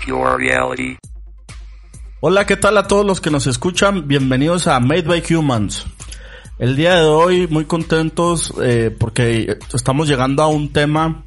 [0.00, 0.96] Your reality.
[2.20, 4.06] Hola, ¿qué tal a todos los que nos escuchan?
[4.08, 5.86] Bienvenidos a Made by Humans.
[6.58, 11.24] El día de hoy muy contentos eh, porque estamos llegando a un tema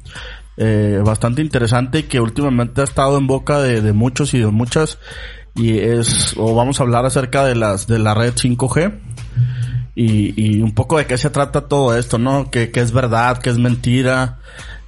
[0.56, 4.98] eh, bastante interesante que últimamente ha estado en boca de, de, muchos y de muchas
[5.54, 8.98] y es o vamos a hablar acerca de las de la red 5G
[9.94, 12.50] y, y un poco de qué se trata todo esto, ¿no?
[12.50, 14.38] Que, que es verdad, que es mentira,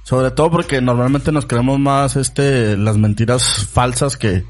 [0.09, 4.43] sobre todo porque normalmente nos creemos más este las mentiras falsas que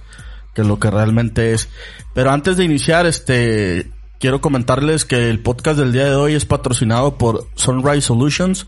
[0.54, 1.70] que lo que realmente es.
[2.14, 6.46] Pero antes de iniciar, este, quiero comentarles que el podcast del día de hoy es
[6.46, 8.68] patrocinado por Sunrise Solutions.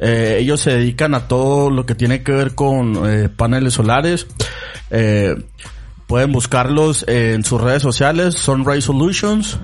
[0.00, 4.26] Eh, ellos se dedican a todo lo que tiene que ver con eh, paneles solares.
[4.90, 5.36] Eh,
[6.06, 9.58] pueden buscarlos en sus redes sociales, Sunrise Solutions.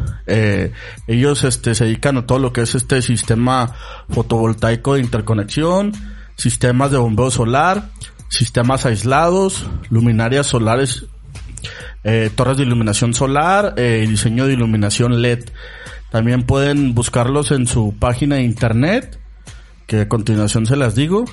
[1.06, 3.74] Ellos este, se dedican a todo lo que es este sistema
[4.10, 5.92] fotovoltaico de interconexión,
[6.36, 7.90] sistemas de bombeo solar,
[8.28, 11.06] sistemas aislados, luminarias solares
[12.06, 15.46] eh, torres de iluminación solar eh, diseño de iluminación LED.
[16.10, 19.18] También pueden buscarlos en su página de internet,
[19.86, 21.24] que a continuación se las digo.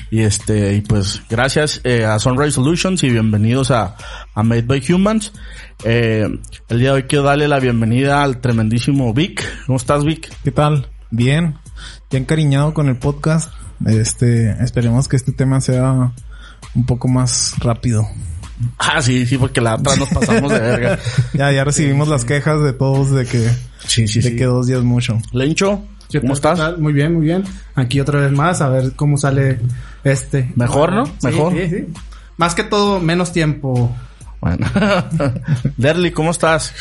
[0.10, 3.96] y este y pues gracias eh, a Sunrise Solutions y bienvenidos a,
[4.34, 5.34] a Made by Humans.
[5.84, 6.28] Eh,
[6.70, 9.44] el día de hoy quiero darle la bienvenida al tremendísimo Vic.
[9.66, 10.32] ¿Cómo estás Vic?
[10.44, 10.88] ¿Qué tal?
[11.12, 11.56] Bien.
[12.10, 13.52] Ya encariñado con el podcast.
[13.86, 16.14] Este, esperemos que este tema sea
[16.74, 18.08] un poco más rápido.
[18.80, 21.00] Ah, sí, sí, porque la otra nos pasamos de verga.
[21.34, 23.48] Ya, ya recibimos las quejas de todos de que,
[23.86, 24.36] Sí, sí, de sí.
[24.36, 25.20] que dos días mucho.
[25.32, 26.78] Lencho, ¿Qué ¿cómo estás?
[26.80, 27.44] Muy bien, muy bien.
[27.76, 29.60] Aquí otra vez más, a ver cómo sale
[30.12, 30.52] este.
[30.56, 31.04] Mejor, ¿no?
[31.24, 31.54] Mejor.
[31.54, 31.86] Sí, sí.
[32.38, 33.96] Más que todo, menos tiempo.
[34.42, 34.68] Bueno.
[35.78, 36.74] Derly, ¿cómo estás?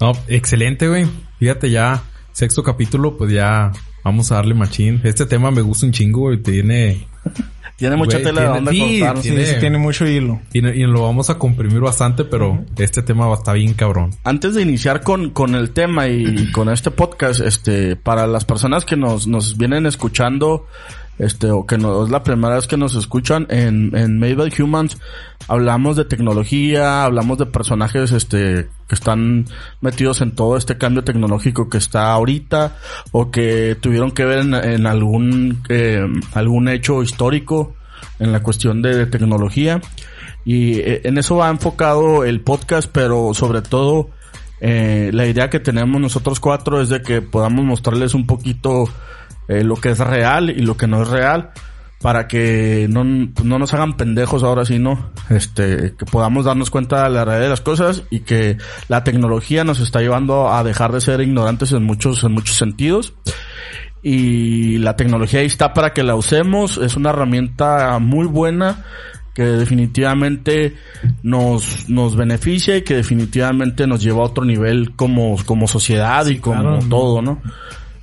[0.00, 1.06] No, excelente, güey.
[1.38, 2.02] Fíjate ya,
[2.32, 3.72] sexto capítulo, pues ya
[4.02, 5.00] vamos a darle machín.
[5.04, 6.38] Este tema me gusta un chingo, güey.
[6.42, 7.06] Tiene,
[7.76, 9.16] Tiene mucha Güey, tela de tiene- sí, cortar.
[9.22, 10.40] Sí, Tiene- sí, tiene mucho hilo.
[10.50, 14.10] tiene- y lo vamos a comprimir bastante, pero este tema va a estar bien cabrón.
[14.22, 18.84] Antes de iniciar con, con el tema y con este podcast, este, para las personas
[18.84, 20.66] que nos, nos vienen escuchando,
[21.18, 24.98] este, o que no, es la primera vez que nos escuchan en, en Made Humans,
[25.48, 29.46] hablamos de tecnología, hablamos de personajes, este, que están
[29.80, 32.76] metidos en todo este cambio tecnológico que está ahorita,
[33.12, 37.74] o que tuvieron que ver en, en algún, eh, algún hecho histórico
[38.18, 39.80] en la cuestión de, tecnología.
[40.44, 44.10] Y eh, en eso va enfocado el podcast, pero sobre todo
[44.60, 48.88] eh, la idea que tenemos nosotros cuatro es de que podamos mostrarles un poquito
[49.48, 51.50] eh, lo que es real y lo que no es real
[52.00, 53.02] para que no,
[53.34, 55.10] pues, no nos hagan pendejos ahora sí, ¿no?
[55.30, 59.64] Este, que podamos darnos cuenta de la realidad de las cosas y que la tecnología
[59.64, 63.14] nos está llevando a dejar de ser ignorantes en muchos, en muchos sentidos
[64.04, 66.76] y la tecnología ahí está para que la usemos.
[66.76, 68.84] Es una herramienta muy buena
[69.32, 70.76] que definitivamente
[71.22, 76.36] nos, nos beneficia y que definitivamente nos lleva a otro nivel como, como sociedad y
[76.36, 76.78] como claro.
[76.90, 77.40] todo, ¿no?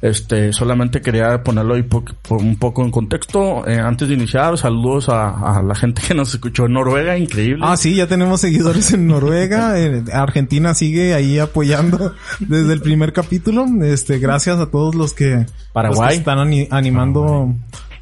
[0.02, 3.68] Este, solamente quería ponerlo ahí po- po- un poco en contexto.
[3.68, 7.64] Eh, antes de iniciar, saludos a, a la gente que nos escuchó en Noruega, increíble.
[7.68, 9.74] Ah, sí, ya tenemos seguidores en Noruega.
[9.82, 13.66] Eh, Argentina sigue ahí apoyando desde el primer capítulo.
[13.84, 16.00] Este, gracias a todos los que, Paraguay.
[16.00, 17.54] los que están ani- animando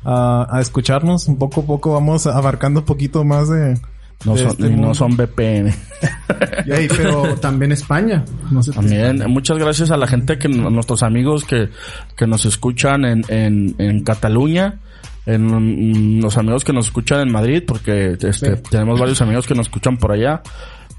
[0.05, 1.27] a, a escucharnos.
[1.27, 3.77] Un poco a poco vamos abarcando un poquito más de,
[4.25, 5.73] no, son, este no son VPN.
[6.67, 8.23] Ey, pero también España.
[8.51, 8.71] No sé.
[8.71, 11.69] También, muchas gracias a la gente que, nuestros amigos que,
[12.17, 14.79] que nos escuchan en, en, en Cataluña,
[15.25, 19.55] en mm, los amigos que nos escuchan en Madrid, porque este, tenemos varios amigos que
[19.55, 20.41] nos escuchan por allá,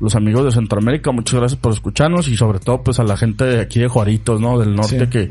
[0.00, 3.44] los amigos de Centroamérica, muchas gracias por escucharnos y sobre todo pues a la gente
[3.44, 4.58] de aquí de Juaritos, ¿no?
[4.58, 5.06] Del norte Sí.
[5.08, 5.30] que,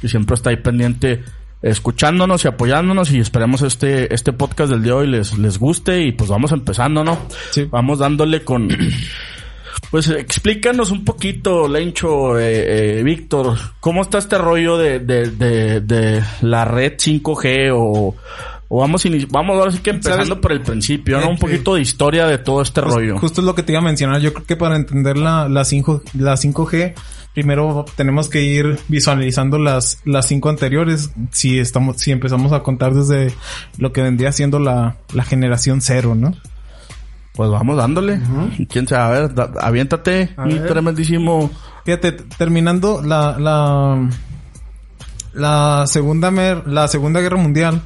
[0.00, 1.22] que siempre está ahí pendiente
[1.64, 6.02] escuchándonos y apoyándonos y esperemos este este podcast del día de hoy les les guste
[6.02, 7.18] y pues vamos empezando, ¿no?
[7.50, 7.66] Sí.
[7.70, 8.68] Vamos dándole con
[9.90, 15.80] pues explícanos un poquito, Lencho, eh, eh, Víctor, ¿cómo está este rollo de, de, de,
[15.80, 18.14] de la red 5G o,
[18.68, 20.40] O vamos, vamos ahora sí que empezando ¿Sabes?
[20.40, 21.26] por el principio, ¿no?
[21.26, 22.80] Eh, Un poquito de historia de todo este.
[22.80, 23.18] Eh, rollo.
[23.18, 24.20] Justo es lo que te iba a mencionar.
[24.20, 26.94] Yo creo que para entender la, la, 5, la 5G,
[27.34, 31.10] primero tenemos que ir visualizando las, las cinco anteriores.
[31.30, 33.34] Si estamos, si empezamos a contar desde
[33.76, 36.34] lo que vendría siendo la, la generación cero, ¿no?
[37.34, 38.20] Pues vamos dándole.
[38.68, 39.04] ¿Quién sabe?
[39.16, 40.30] A ver, da- aviéntate.
[40.36, 40.68] A mi ver.
[40.68, 41.50] tremendísimo.
[41.84, 44.08] Fíjate, terminando la, la,
[45.32, 47.82] la segunda mer- la segunda guerra mundial,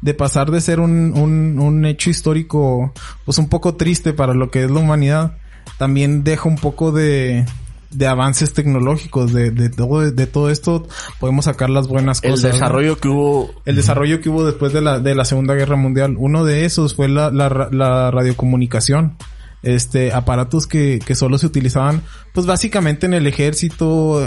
[0.00, 2.92] de pasar de ser un, un, un hecho histórico,
[3.24, 5.36] pues un poco triste para lo que es la humanidad,
[5.78, 7.46] también deja un poco de,
[7.90, 10.86] de avances tecnológicos, de, de todo, de todo esto
[11.20, 12.44] podemos sacar las buenas El cosas.
[12.44, 12.52] ¿no?
[12.52, 13.50] desarrollo que hubo.
[13.64, 16.16] el desarrollo que hubo después de la, de la Segunda Guerra Mundial.
[16.18, 19.16] Uno de esos fue la, la, la radiocomunicación.
[19.60, 22.02] Este, aparatos que, que solo se utilizaban,
[22.32, 24.24] pues básicamente en el ejército,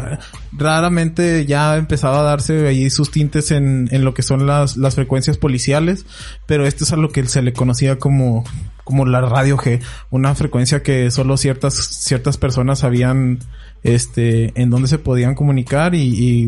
[0.51, 4.95] raramente ya empezaba a darse ahí sus tintes en, en lo que son las, las
[4.95, 6.05] frecuencias policiales,
[6.47, 8.43] pero esto es a lo que se le conocía como,
[8.83, 13.39] como la radio G, una frecuencia que solo ciertas, ciertas personas sabían,
[13.83, 16.01] este, en dónde se podían comunicar y,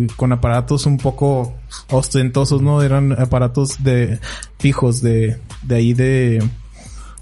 [0.04, 1.54] y con aparatos un poco
[1.90, 2.82] ostentosos, ¿no?
[2.82, 4.20] Eran aparatos de
[4.60, 6.44] fijos de, de ahí de,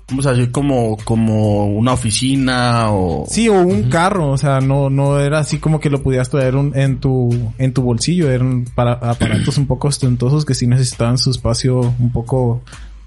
[0.09, 3.25] Vamos a decir como, como una oficina o...
[3.29, 6.57] sí, o un carro, o sea, no, no era así como que lo pudieras traer
[6.57, 11.17] un- en tu, en tu bolsillo, eran para, aparatos un poco ostentosos que sí necesitaban
[11.17, 12.61] su espacio un poco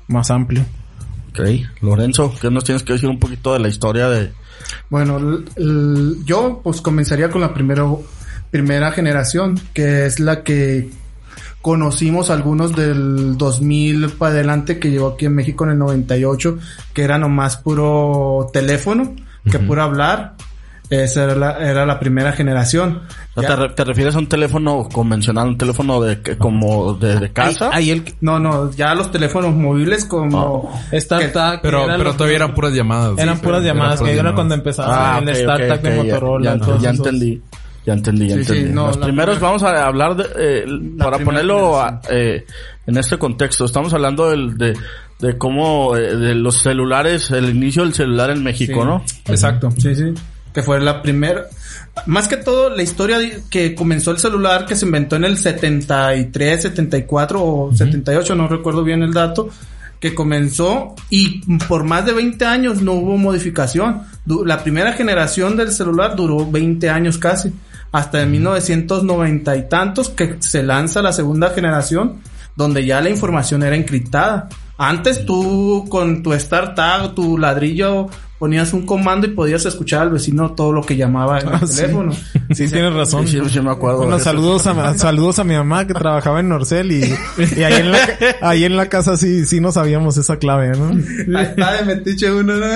[0.08, 0.64] más amplio.
[1.34, 1.40] Ok.
[1.80, 4.32] Lorenzo, ¿qué nos tienes que decir un poquito de la historia de...
[4.88, 5.42] Bueno,
[6.24, 8.02] yo pues comenzaría con la primero,
[8.50, 10.90] primera generación, que es la que
[11.60, 16.58] conocimos algunos del 2000 para adelante que llegó aquí en México en el 98,
[16.92, 19.16] que era nomás puro teléfono,
[19.50, 20.36] que puro hablar.
[20.90, 23.00] Esa era la, era la primera generación.
[23.34, 26.92] o sea, Ya- ¿te, re- te refieres a un teléfono convencional, un teléfono de como
[26.94, 27.70] de, de casa?
[27.72, 30.70] Ahí el No, no, ya los teléfonos móviles como...
[30.92, 33.18] StarTAC, Pero, eran pero los- todavía eran puras llamadas.
[33.18, 34.34] eran Sí, puras eran llamadas, que era llamadas.
[34.34, 36.52] cuando empezaba el ok, StarTAC de Motorola.
[36.54, 37.06] Ya, todos ya esos.
[37.06, 37.42] entendí.
[37.86, 38.74] Ya entendí, ya Sí, sí, entendí.
[38.74, 40.64] no, Los primeros primera- vamos a hablar de, eh,
[40.98, 42.44] para ponerlo a- eh,
[42.86, 43.64] en este contexto.
[43.64, 44.74] Estamos hablando del, de,
[45.18, 48.86] de cómo, eh, de los celulares, el inicio del celular en México, Sí.
[48.86, 49.02] ¿no?
[49.32, 50.14] Exacto, sí, sí.
[50.54, 51.46] Que fue la primera.
[52.06, 53.18] Más que todo, la historia
[53.50, 58.84] que comenzó el celular, que se inventó en el 73, 74 o 78, no recuerdo
[58.84, 59.50] bien el dato,
[60.00, 64.02] que comenzó y por más de 20 años no hubo modificación.
[64.26, 67.52] La primera generación del celular duró 20 años casi,
[67.90, 72.20] hasta en 1990 y tantos que se lanza la segunda generación,
[72.54, 74.48] donde ya la información era encriptada.
[74.76, 78.08] Antes tú con tu StarTag, tu ladrillo,
[78.38, 81.60] ponías un comando y podías escuchar al vecino todo lo que llamaba en el Ah,
[81.66, 81.76] sí.
[81.76, 82.12] teléfono.
[82.52, 83.26] Sí, tienes razón.
[83.26, 83.98] Sí, sí, sí me acuerdo.
[83.98, 87.04] Bueno, saludos a, saludos a mi mamá que trabajaba en Norcel y,
[87.56, 87.98] y ahí, en la,
[88.42, 90.90] ahí en la casa sí, sí no sabíamos esa clave, ¿no?
[91.38, 92.66] Ahí está de metiche uno, ¿no?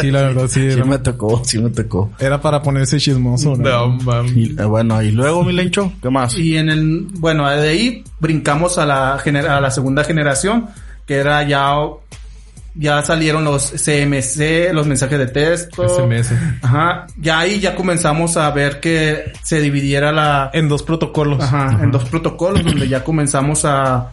[0.00, 0.60] Sí, la verdad, sí.
[0.60, 2.10] Sí Era, me tocó, sí me tocó.
[2.18, 3.96] era para ponerse chismoso, ¿no?
[3.98, 4.24] No.
[4.26, 6.36] Y, eh, bueno, y luego, Milencho, ¿qué más?
[6.36, 10.66] Y en el, bueno, de ahí brincamos a la, gener- a la segunda generación,
[11.06, 11.74] que era ya,
[12.78, 15.88] ya salieron los CMC, los mensajes de texto.
[15.88, 16.32] SMS.
[16.62, 17.06] Ajá.
[17.16, 21.42] Ya ahí ya comenzamos a ver que se dividiera la, En dos protocolos.
[21.42, 24.12] Ajá, en dos protocolos donde ya comenzamos a,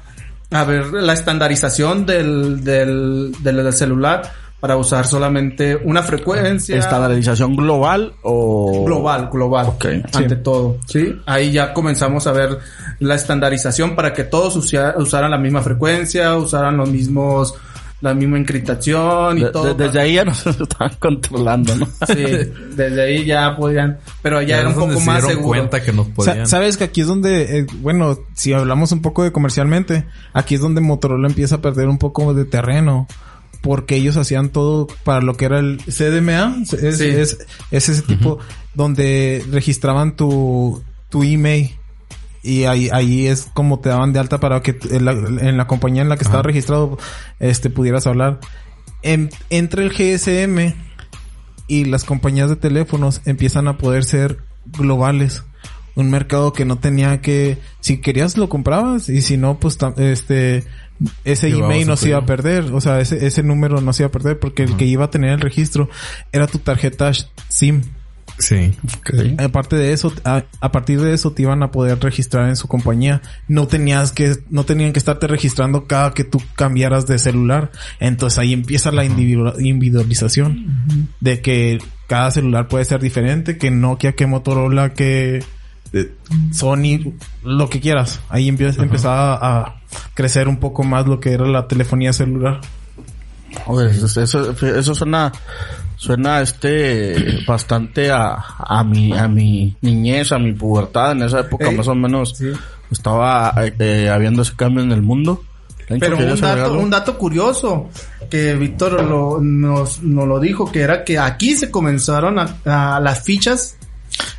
[0.51, 4.23] a ver la estandarización del, del, del celular
[4.59, 8.83] para usar solamente una frecuencia ¿Estandarización global o...?
[8.83, 9.85] global, global, Ok.
[10.11, 11.15] ante todo, ¿sí?
[11.27, 12.57] Ahí ya comenzamos a ver
[12.99, 17.53] la estandarización para que todos usaran la misma frecuencia, usaran los mismos,
[18.01, 19.73] la misma encriptación y De- todo.
[19.73, 21.85] de- desde ahí ya nos estaban controlando, ¿no?
[22.07, 22.23] Sí,
[22.75, 25.47] desde ahí ya podían, pero ya, Ya era un poco se más seguro.
[25.47, 26.45] cuenta que nos podían.
[26.47, 30.61] Sabes que aquí es donde, eh, bueno, si hablamos un poco de comercialmente, aquí es
[30.61, 33.07] donde Motorola empieza a perder un poco de terreno.
[33.61, 36.57] Porque ellos hacían todo para lo que era el CDMA.
[36.61, 37.07] Es, Sí.
[37.07, 37.39] es,
[37.71, 38.37] es ese tipo
[38.75, 41.71] donde registraban tu, tu email.
[42.45, 45.67] Y ahí, ahí es como te daban de alta para que en la, en la
[45.67, 46.97] compañía en la que estaba registrado
[47.39, 48.39] este pudieras hablar.
[49.01, 50.73] En- entre el GSM
[51.67, 55.43] y las compañías de teléfonos empiezan a poder ser globales.
[55.95, 60.65] Un mercado que no tenía que, si querías lo comprabas y si no, pues este,
[61.23, 64.03] ese Llevabas email no se iba a perder, o sea, ese, ese número no se
[64.03, 65.89] iba a perder porque el que iba a tener el registro
[66.33, 67.11] era tu tarjeta
[67.47, 67.81] SIM.
[68.37, 68.73] Sí.
[69.39, 72.67] Aparte de eso, a, a partir de eso te iban a poder registrar en su
[72.67, 73.21] compañía.
[73.47, 77.71] No tenías que, no tenían que estarte registrando cada que tú cambiaras de celular.
[77.99, 84.13] Entonces ahí empieza la individu- individualización de que cada celular puede ser diferente, que Nokia,
[84.13, 85.43] que Motorola, que
[85.93, 86.11] eh,
[86.51, 87.13] Sony,
[87.43, 88.19] lo que quieras.
[88.29, 89.81] Ahí empie- empezaba a
[90.13, 92.59] crecer un poco más lo que era la telefonía celular.
[93.65, 95.31] Joder, eso, eso, eso suena,
[95.97, 101.13] suena este, bastante a, a mi, a mi niñez, a mi pubertad.
[101.13, 102.51] En esa época Ey, más o menos sí.
[102.91, 105.43] estaba eh, habiendo ese cambio en el mundo.
[105.87, 107.89] Pero ¿quieres un dato, un dato curioso
[108.29, 112.99] que Víctor lo- nos, nos lo dijo, que era que aquí se comenzaron a, a
[112.99, 113.77] las fichas.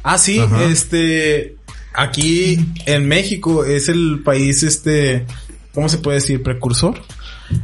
[0.02, 1.56] Ah, sí, este,
[1.94, 5.24] aquí en México es el país, este,
[5.72, 6.42] ¿cómo se puede decir?
[6.42, 7.00] Precursor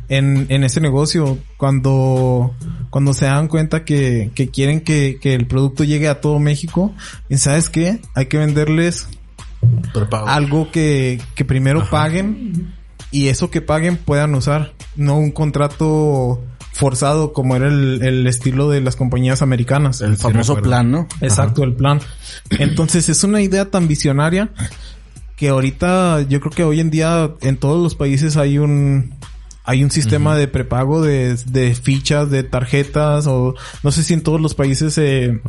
[0.08, 1.38] en, en ese negocio.
[1.56, 2.54] Cuando,
[2.90, 6.92] cuando se dan cuenta que, que quieren que, que el producto llegue a todo México,
[7.28, 8.00] y sabes qué?
[8.14, 9.08] Hay que venderles
[9.92, 10.26] Prepago.
[10.28, 12.74] algo que, que primero paguen
[13.10, 18.70] y eso que paguen puedan usar, no un contrato forzado como era el, el estilo
[18.70, 20.00] de las compañías americanas.
[20.00, 21.06] el famoso plan, ¿no?
[21.20, 22.00] Exacto, el plan.
[22.50, 24.50] Entonces es una idea tan visionaria
[25.36, 29.14] que ahorita yo creo que hoy en día en todos los países hay un
[29.64, 34.22] hay un sistema de prepago de, de fichas, de tarjetas o no sé si en
[34.22, 35.40] todos los países se,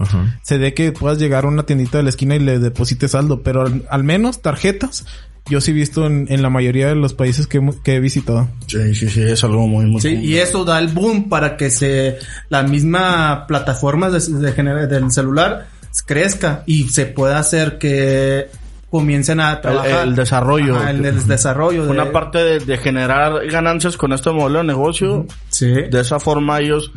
[0.43, 3.41] se dé que puedas llegar a una tiendita de la esquina y le deposites saldo,
[3.41, 5.05] pero al, al menos tarjetas
[5.49, 8.47] yo sí he visto en, en la mayoría de los países que, que he visitado.
[8.67, 10.23] Sí, sí, sí, es algo muy, muy Sí, común.
[10.23, 12.17] y eso da el boom para que se
[12.49, 15.67] la misma plataforma de, de gener- del celular
[16.05, 18.47] crezca y se pueda hacer que
[18.93, 20.75] comiencen a trabajar el desarrollo.
[20.75, 24.65] Ajá, el, el desarrollo de Una parte de, de generar ganancias con este modelo de
[24.65, 25.25] negocio.
[25.49, 26.91] sí De esa forma ellos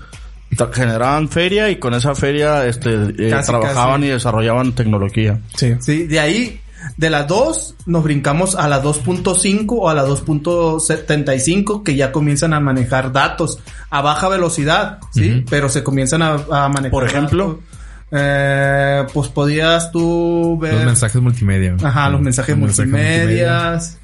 [0.75, 4.09] generaban feria y con esa feria este eh, Casi, trabajaban casi.
[4.09, 5.41] y desarrollaban tecnología.
[5.57, 5.75] Sí.
[5.81, 6.61] Sí, de ahí,
[6.99, 12.53] de la 2, nos brincamos a la 2.5 o a la 2.75, que ya comienzan
[12.53, 15.47] a manejar datos a baja velocidad, ¿sí?
[15.49, 16.91] Pero se comienzan a, a manejar.
[16.91, 17.47] Por ejemplo.
[17.49, 17.76] datos.
[18.19, 20.75] Eh, pues podías tú ver.
[20.75, 21.77] Los mensajes multimedia.
[21.83, 23.99] Ajá, los mensajes Los multimedias.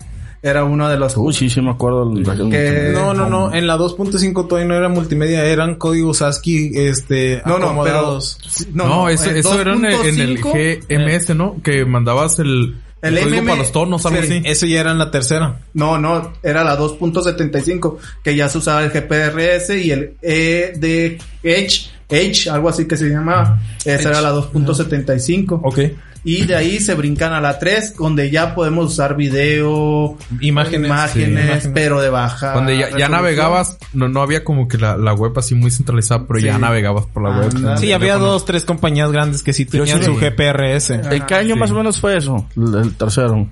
[0.45, 1.16] Era uno de los.
[1.16, 2.12] Uy, sí, sí me acuerdo.
[2.50, 3.54] Que- No, no, no.
[3.54, 7.66] En la 2.5 todavía no era multimedia, eran códigos ASCII, este, No, no, pero.
[7.99, 8.38] acomodados.
[8.75, 11.62] No, eso, eso era en el, en el 2.5, GMS, ¿no?
[11.62, 14.38] Que mandabas el, El código MM, para los tonos, algo sí.
[14.38, 14.42] así.
[14.45, 15.61] Eso ya era en la tercera.
[15.75, 22.50] No, no, era la 2.75, que ya se usaba el GPRS y el EDH, H,
[22.50, 23.59] algo así que se llamaba.
[23.85, 25.61] Esa era la 2.75.
[25.62, 25.78] Ok.
[26.25, 30.87] Y de ahí se brincan a la 3, donde ya podemos usar video, Imágenes.
[30.88, 31.71] imágenes, sí, imágenes.
[31.75, 32.52] pero de baja.
[32.52, 36.25] Donde ya, ya navegabas, no, no había como que la, la web así muy centralizada,
[36.28, 37.50] pero ya navegabas por la web.
[37.57, 37.78] Ándale.
[37.78, 40.04] Sí, había dos, tres compañías grandes que sí tenían sí.
[40.04, 40.90] su GPRS.
[40.90, 41.61] ¿En qué año sí.
[41.61, 42.47] más o menos fue eso?
[42.57, 43.49] El, el tercero.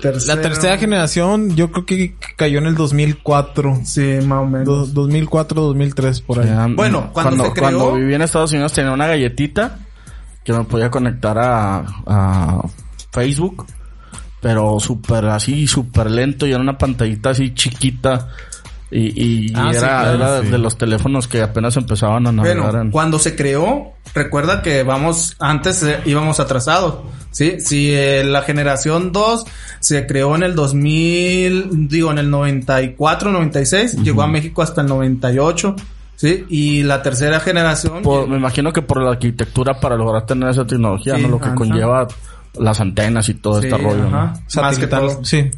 [0.00, 0.36] Tercero.
[0.36, 3.80] La tercera generación yo creo que cayó en el 2004.
[3.84, 4.66] Sí, más o menos.
[4.66, 6.46] Do- 2004, 2003, por ahí.
[6.46, 9.78] Ya, Bueno, cuando se creó- Cuando viví en Estados Unidos tenía una galletita
[10.44, 12.62] que me podía conectar a, a
[13.12, 13.66] Facebook.
[14.40, 18.28] Pero súper así, súper lento y era una pantallita así chiquita.
[18.90, 20.46] Y, y Ah, sí, era, claro, era sí.
[20.48, 22.62] de los teléfonos que apenas empezaban a navegar.
[22.62, 27.60] Bueno, en- cuando se creó, recuerda que vamos, antes eh, íbamos atrasados, ¿sí?
[27.60, 29.44] Si eh, la generación 2
[29.80, 34.86] se creó en el 2000, digo, en el 94, 96, llegó a México hasta el
[34.86, 35.76] 98,
[36.16, 36.46] ¿sí?
[36.48, 38.02] Y la tercera generación...
[38.02, 41.28] Por- me imagino que por la arquitectura para lograr tener esa tecnología, Sí, ¿no?
[41.28, 41.54] Lo que ajá.
[41.54, 42.08] conlleva
[42.58, 44.34] las antenas y todo Sí, este rollo, ajá.
[44.54, 44.62] ¿no?
[44.62, 45.22] Más que todo.
[45.24, 45.50] Sí.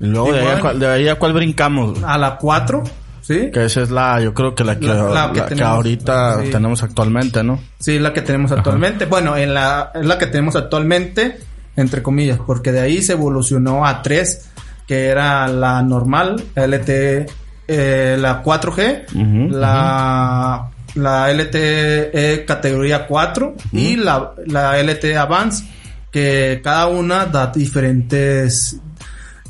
[0.00, 2.02] Y luego de ahí, a de ahí a cuál brincamos.
[2.02, 2.82] A la 4,
[3.20, 3.50] ¿sí?
[3.52, 5.70] Que esa es la, yo creo que la que, La- la la que que tenemos.
[5.72, 6.50] ahorita Sí.
[6.50, 7.60] tenemos actualmente, ¿no?
[7.78, 9.06] Sí, la que tenemos actualmente.
[9.06, 11.38] Bueno, en la, es la que tenemos actualmente,
[11.76, 14.48] entre comillas, porque de ahí se evolucionó a 3,
[14.86, 17.26] que era la normal, LTE,
[17.68, 25.64] eh, la 4G, Ujú, la, la LTE categoría 4 y la, la LTE Advance,
[26.10, 28.78] que cada una da diferentes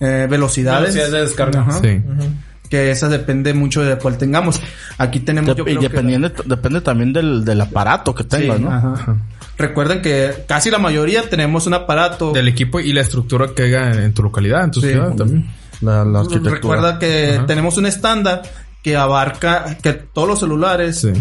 [0.03, 0.95] eh, velocidades.
[0.95, 1.61] Velocidades de descarga.
[1.61, 1.81] Ajá.
[1.81, 2.03] Sí.
[2.69, 4.61] Que esa depende mucho de cuál tengamos.
[4.99, 8.57] Aquí tenemos yo y creo que la- dependiendo, depende también del, del aparato que tengas,
[8.59, 8.71] Sí, ¿no?
[8.73, 9.17] ajá.
[9.59, 12.33] Recuerden que casi la mayoría tenemos un aparato.
[12.33, 14.89] Del equipo y la estructura que haya en tu localidad, en tu Sí.
[14.91, 15.47] ciudad también.
[15.83, 16.55] La, la arquitectura.
[16.55, 17.47] Recuerda que Ajá.
[17.47, 18.43] tenemos un estándar
[18.83, 21.13] que abarca que todos los celulares Sí.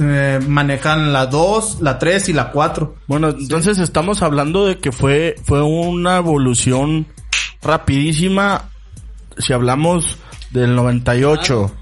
[0.00, 2.94] eh, manejan la 2, la 3 y la 4.
[3.06, 7.06] Bueno, entonces estamos hablando de que fue, fue una evolución
[7.62, 8.70] rapidísima.
[9.38, 10.18] Si hablamos
[10.50, 11.72] del 98,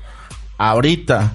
[0.59, 1.35] ahorita,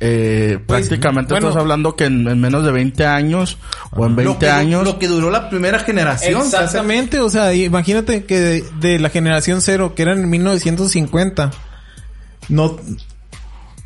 [0.00, 1.48] eh, prácticamente bueno.
[1.48, 3.58] estás hablando que en, en menos de 20 años
[3.92, 4.84] o en 20 lo que, años.
[4.84, 6.42] Lo que duró la primera generación.
[6.42, 11.52] Exactamente, o sea, imagínate que de, de la generación cero, que era en 1950,
[12.48, 12.76] no,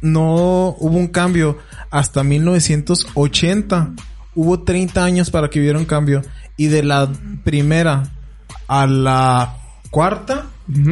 [0.00, 1.58] no hubo un cambio
[1.90, 3.92] hasta 1980.
[4.34, 6.22] Hubo 30 años para que hubiera un cambio.
[6.56, 7.08] Y de la
[7.44, 8.10] primera
[8.68, 9.56] a la
[9.90, 10.46] cuarta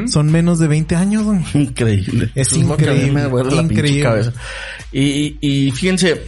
[0.08, 1.26] son menos de 20 años.
[1.54, 2.30] Increíble.
[2.34, 4.02] Es increíble, me increíble.
[4.02, 4.32] cabeza.
[4.90, 6.22] Y, y, fíjense,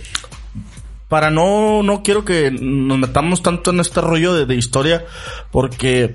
[1.08, 5.04] para no, no quiero que nos metamos tanto en este rollo de, de historia,
[5.50, 6.14] porque,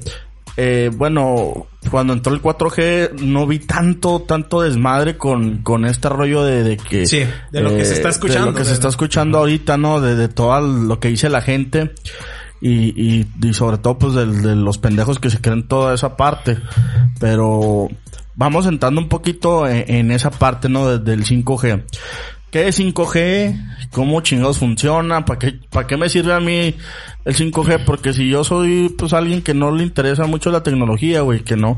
[0.58, 6.44] eh, bueno, cuando entró el 4G no vi tanto, tanto desmadre con, con este rollo
[6.44, 7.02] de, de que...
[7.04, 9.40] eh, Sí, de lo que se está escuchando, De lo que se de- está escuchando
[9.40, 10.00] ahorita, ¿no?
[10.02, 11.94] De, de todo lo que dice la gente.
[12.66, 16.16] Y, y, y sobre todo pues del- de, los pendejos que se creen toda esa
[16.16, 16.58] parte.
[17.20, 17.90] Pero
[18.36, 20.88] vamos entrando un poquito en, en esa parte, ¿no?
[20.88, 21.84] De- del 5G.
[22.52, 23.90] ¿Qué es 5G?
[23.92, 25.26] ¿Cómo chingados funciona?
[25.26, 26.74] ¿Para qué, ¿Para qué me sirve a mí
[27.26, 27.84] el 5G?
[27.84, 31.56] Porque si yo soy pues alguien que no le interesa mucho la tecnología, güey, que
[31.58, 31.78] no,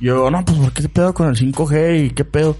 [0.00, 2.56] yo, no, pues ¿por qué pedo con el 5G y qué pedo?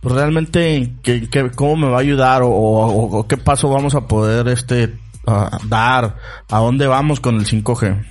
[0.00, 3.94] Pues realmente, ¿qué, qué, cómo me va a ayudar o, o- o qué paso vamos
[3.94, 4.92] a poder este
[5.26, 6.16] a dar?
[6.50, 8.04] ¿A dónde vamos con el 5G?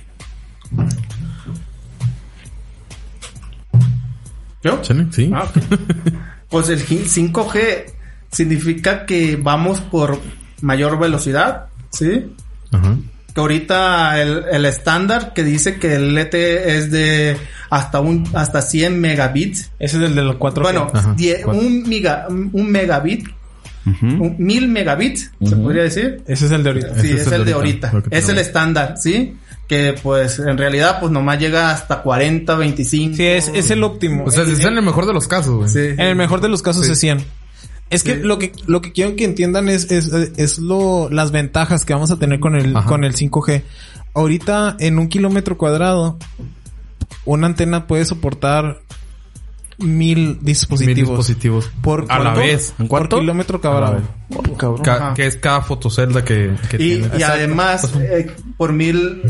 [4.62, 4.80] ¿Yo?
[5.10, 5.30] ¿Sí?
[5.34, 5.62] Ah, ok.
[6.48, 7.92] Pues el 5G
[8.30, 10.20] significa que vamos por
[10.60, 12.32] mayor velocidad, ¿sí?
[12.70, 12.96] Ajá.
[13.34, 17.36] Que ahorita el, el estándar que dice que el LTE es de
[17.68, 19.72] hasta un hasta 100 megabits.
[19.80, 20.62] Ese es el de los 4G.
[20.62, 23.26] Bueno, Ajá, un, miga, un megabit,
[24.02, 26.22] un mil megabits, se podría decir.
[26.26, 27.00] Ese es el de ahorita.
[27.00, 27.92] Sí, Ese es, el de ahorita.
[28.10, 29.36] Es el estándar, ¿sí?
[29.68, 33.16] Que pues en realidad pues nomás llega hasta 40, 25.
[33.16, 34.24] Sí, es, es el óptimo.
[34.24, 35.68] O sea, es en el mejor de los casos, güey.
[35.68, 35.78] Sí.
[35.80, 36.92] En el mejor de los casos Sí.
[36.92, 37.24] es 100.
[37.90, 38.20] Es que Sí.
[38.22, 42.10] lo que lo que quiero que entiendan es es, es lo las ventajas que vamos
[42.10, 42.88] a tener con el Ajá.
[42.88, 43.62] con el 5G.
[44.14, 46.18] Ahorita en un kilómetro cuadrado
[47.24, 48.80] una antena puede soportar
[49.78, 51.70] mil dispositivos, Mil dispositivos.
[51.82, 52.70] por A la vez.
[52.78, 53.20] ¿En por cuánto?
[53.20, 53.94] kilómetro A la cuadrado.
[53.96, 54.04] vez.
[54.36, 54.82] Oh, cabrón.
[54.82, 57.10] Ca- que es cada fotocelda que, que Y, tiene.
[57.18, 59.22] y además, eh, por mil,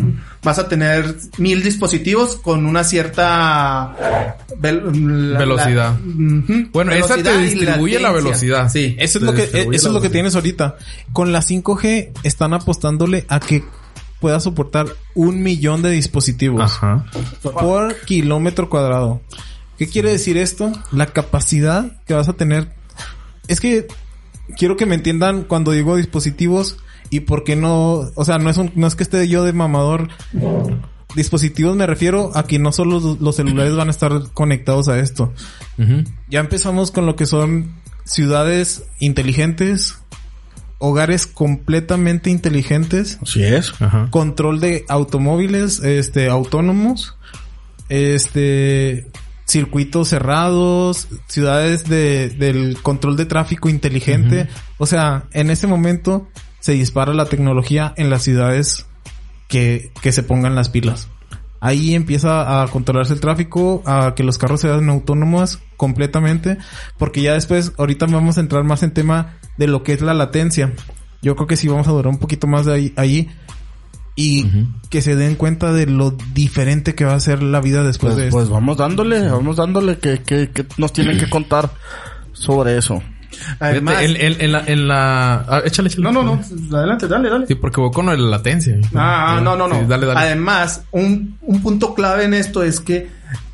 [0.42, 5.94] vas a tener mil dispositivos con una cierta vel- la- Velocidad.
[5.98, 6.64] la-.
[6.72, 8.68] Bueno, esa te Velocidad distribuye la velocidad.
[8.70, 8.94] Sí.
[8.98, 10.12] Eso es lo que distribuye eso es lo que velocidad.
[10.12, 10.76] tienes ahorita.
[11.12, 13.64] Con la 5G están apostándole a que
[14.20, 16.62] pueda soportar un millón de dispositivos.
[16.62, 17.04] Ajá.
[17.42, 19.20] por kilómetro cuadrado.
[19.78, 20.72] ¿Qué quiere decir esto?
[20.92, 22.72] La capacidad que vas a tener.
[23.48, 23.86] Es que
[24.56, 26.78] quiero que me entiendan cuando digo dispositivos
[27.10, 29.52] y por qué no, o sea, no es un- no es que esté yo de
[29.52, 30.08] mamador.
[31.14, 35.32] Dispositivos me refiero a que no solo los, celulares van a estar conectados a esto.
[36.28, 37.72] Ya empezamos con lo que son
[38.04, 39.98] ciudades inteligentes,
[40.78, 43.72] hogares completamente inteligentes, Así es.
[43.80, 44.08] Ajá.
[44.10, 47.16] control de automóviles este autónomos
[47.88, 49.06] este
[49.46, 54.48] circuitos cerrados ciudades de del control de tráfico inteligente.
[54.78, 56.28] O sea en este momento
[56.60, 58.86] se dispara la tecnología en las ciudades
[59.48, 61.08] que, que se pongan las pilas.
[61.60, 66.58] Ahí empieza a controlarse el tráfico a que los carros sean autónomos completamente
[66.98, 70.12] porque ya después ahorita vamos a entrar más en tema de lo que es la
[70.14, 70.72] latencia.
[71.22, 73.30] Yo creo que sí vamos a durar un poquito más de ahí, ahí
[74.16, 74.46] y
[74.90, 78.16] que se den cuenta de lo diferente que va a ser la vida después Pues,
[78.16, 78.38] de esto.
[78.38, 81.70] pues vamos dándole, vamos dándole que, que, que nos tienen que contar
[82.32, 83.02] sobre eso.
[83.60, 84.64] Además, en, en- en la...
[84.66, 86.04] En la ah, échale, échale.
[86.04, 86.76] no, no, no.
[86.78, 87.46] Adelante, dale, dale.
[87.46, 88.74] Sí, porque voy con la latencia.
[88.94, 89.78] Ah, ah, no, no, no.
[89.80, 90.18] Sí, dale, dale.
[90.20, 93.10] Además, un, un punto clave en esto es que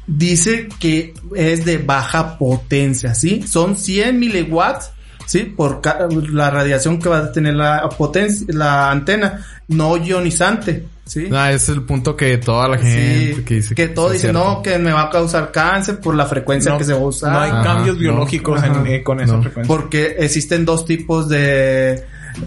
[0.06, 3.42] dice que es de baja potencia, ¿sí?
[3.46, 4.92] Son 100 miliwatts,
[5.32, 5.44] ¿sí?
[5.44, 11.28] Por ca- la radiación que va a tener la potencia, la antena, no ionizante, ¿sí?
[11.32, 14.38] Ah, es el punto que toda la gente Sí, que dice que todo dice, cierto.
[14.44, 17.30] no, que me va a causar cáncer por la frecuencia No, que se usa.
[17.30, 18.00] no hay Ajá, cambios no.
[18.02, 18.88] biológicos en- Ajá.
[18.88, 19.42] eh, con esa No.
[19.42, 19.74] frecuencia.
[19.74, 22.04] Porque existen dos tipos de...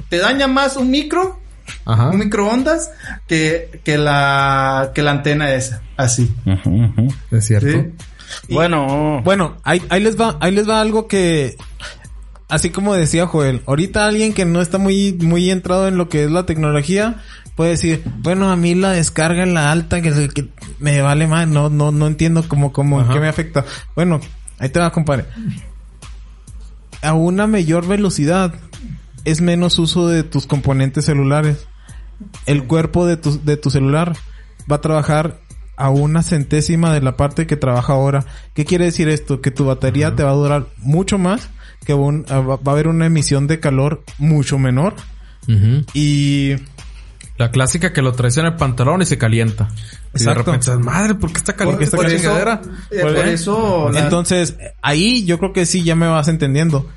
[0.10, 1.40] Te daña más un micro,
[1.86, 2.10] Ajá.
[2.10, 2.92] un microondas,
[3.28, 6.32] que, que la, que la antena esa, así.
[7.32, 7.68] Es cierto.
[7.68, 7.94] ¿sí?
[8.48, 11.56] Y- Bueno, Bueno, ahí, ahí les va, ahí les va algo que,
[12.50, 16.24] así como decía Joel, ahorita alguien que no está muy, muy entrado en lo que
[16.26, 17.22] es la tecnología,
[17.56, 20.48] puede decir, bueno, a mí la descarga en la alta, que, que
[20.80, 23.14] me vale más, no, no, no entiendo cómo, cómo, Ajá.
[23.14, 23.66] qué me afecta.
[23.96, 24.20] Bueno,
[24.60, 25.26] ahí te va, compadre.
[27.02, 28.54] A una mayor velocidad
[29.24, 31.68] es menos uso de tus componentes celulares.
[32.46, 34.16] El cuerpo de tu, de tu celular
[34.72, 35.40] va a trabajar
[35.78, 38.26] a una centésima de la parte que trabaja ahora.
[38.54, 39.42] ¿Qué quiere decir esto?
[39.42, 41.50] Que tu batería te va a durar mucho más,
[41.86, 44.96] que un- ah, va va a haber una emisión de calor mucho menor
[45.94, 46.56] y
[47.38, 49.68] La clásica que lo traes en el pantalón y se calienta.
[49.70, 50.40] Y de Exacto.
[50.52, 52.62] repente dices, madre, ¿por qué está caliente esta por eso, chingadera?
[52.92, 53.34] eh, por ¿Eh?
[53.34, 56.90] eso la- entonces ahí yo creo que sí ya me vas entendiendo.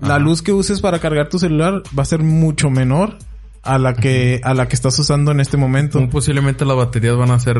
[0.00, 0.18] La Ajá.
[0.18, 3.16] luz que uses para cargar tu celular va a ser mucho menor
[3.62, 5.98] a la que a la que estás usando en este momento.
[6.00, 7.58] Muy posiblemente las baterías van a ser...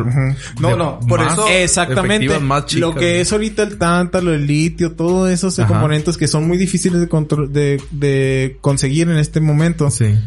[0.61, 2.15] No, no, por más eso- Exactamente.
[2.25, 5.69] efectivas, más chicas, lo que es ahorita el tántalo, el litio, todos esos Ajá.
[5.69, 7.07] componentes que son muy difíciles de,
[7.49, 10.19] de, de conseguir en este momento, Sí.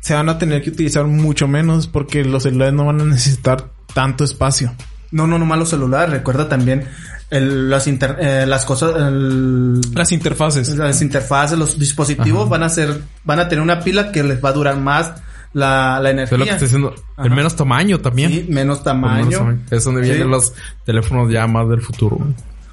[0.00, 3.70] se van a tener que utilizar mucho menos porque los celulares no van a necesitar
[3.94, 4.72] tanto espacio.
[5.12, 6.10] No, no, nomás los celulares.
[6.10, 6.84] Recuerda también
[7.30, 10.68] el- las, inter- eh, las cosas, el- Las interfaces.
[10.76, 14.50] las interfaces, los dispositivos van a ser, van a tener una pila que les va
[14.50, 15.12] a durar más
[15.52, 16.34] la, la energía.
[16.36, 16.94] es lo que estoy diciendo.
[17.18, 18.30] El menos tamaño también.
[18.30, 19.24] Sí, menos tamaño.
[19.24, 19.60] menos tamaño.
[19.70, 20.10] Es donde Sí.
[20.10, 20.52] vienen los
[20.84, 22.18] teléfonos ya más del futuro.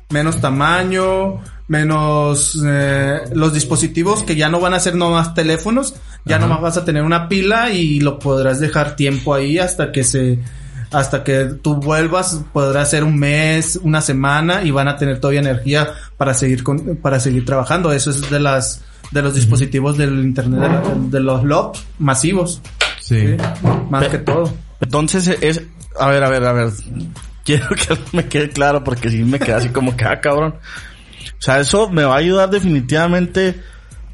[0.10, 6.38] menos tamaño, menos eh, los dispositivos que ya no van a ser nomás teléfonos, ya
[6.38, 6.46] Ajá.
[6.48, 10.40] nomás vas a tener una pila y lo podrás dejar tiempo ahí hasta que se
[10.92, 15.42] hasta que tú vuelvas, podrá ser un mes, una semana y van a tener todavía
[15.42, 17.92] energía para seguir con, para seguir trabajando.
[17.92, 22.62] Eso es de las de los dispositivos del internet de, la- de los LOP masivos,
[23.00, 23.22] Sí.
[23.22, 23.38] ¿sí?
[23.90, 24.54] más Pe- que todo.
[24.82, 25.62] Entonces es...
[26.00, 26.70] A ver, a ver, a ver.
[27.46, 30.56] Quiero que me quede claro porque si me queda así como que, ah, cabrón.
[30.58, 33.62] O sea, eso me va a ayudar definitivamente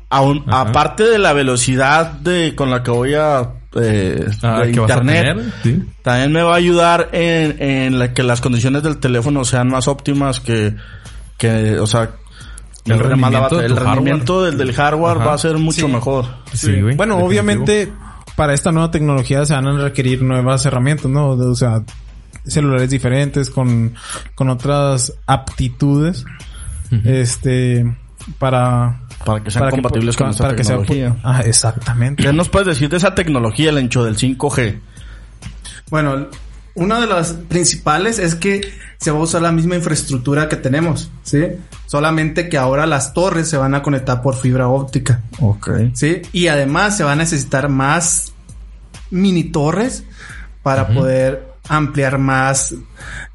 [0.10, 0.62] aún, Ajá.
[0.70, 4.92] aparte de la velocidad de con la que voy a eh, Ah, de ¿qué vas
[4.92, 5.54] a internet.
[5.64, 5.84] Sí.
[6.02, 9.88] También me va a ayudar en, en la que las condiciones del teléfono sean más
[9.88, 10.76] óptimas que,
[11.38, 12.12] que o sea,
[12.86, 15.26] El rendimiento de el rendimiento del, del hardware Ajá.
[15.26, 16.26] va a ser mucho mejor.
[16.54, 16.96] Sí, güey.
[16.96, 17.26] Bueno, Definitivo.
[17.28, 17.94] obviamente
[18.36, 21.30] para esta nueva tecnología se van a requerir nuevas herramientas, ¿no?
[21.30, 21.84] O sea,
[22.46, 23.94] celulares diferentes con,
[24.36, 26.26] con otras aptitudes.
[27.06, 27.86] Este,
[28.40, 29.00] para...
[29.26, 31.16] Para que sean para compatibles con esta para que sea tecnología.
[31.24, 32.24] Ah, exactamente.
[32.24, 34.80] ¿Qué nos puedes decir de esa tecnología, el ancho del 5G?
[35.90, 36.28] Bueno,
[36.76, 38.62] una de las principales es que
[38.98, 41.44] se va a usar la misma infraestructura que tenemos, ¿sí?
[41.86, 45.70] Solamente que ahora las torres se van a conectar por fibra óptica, Ok.
[45.94, 46.22] ¿sí?
[46.32, 48.34] Y además se van a necesitar más
[49.12, 50.04] mini torres
[50.64, 52.74] para poder ampliar más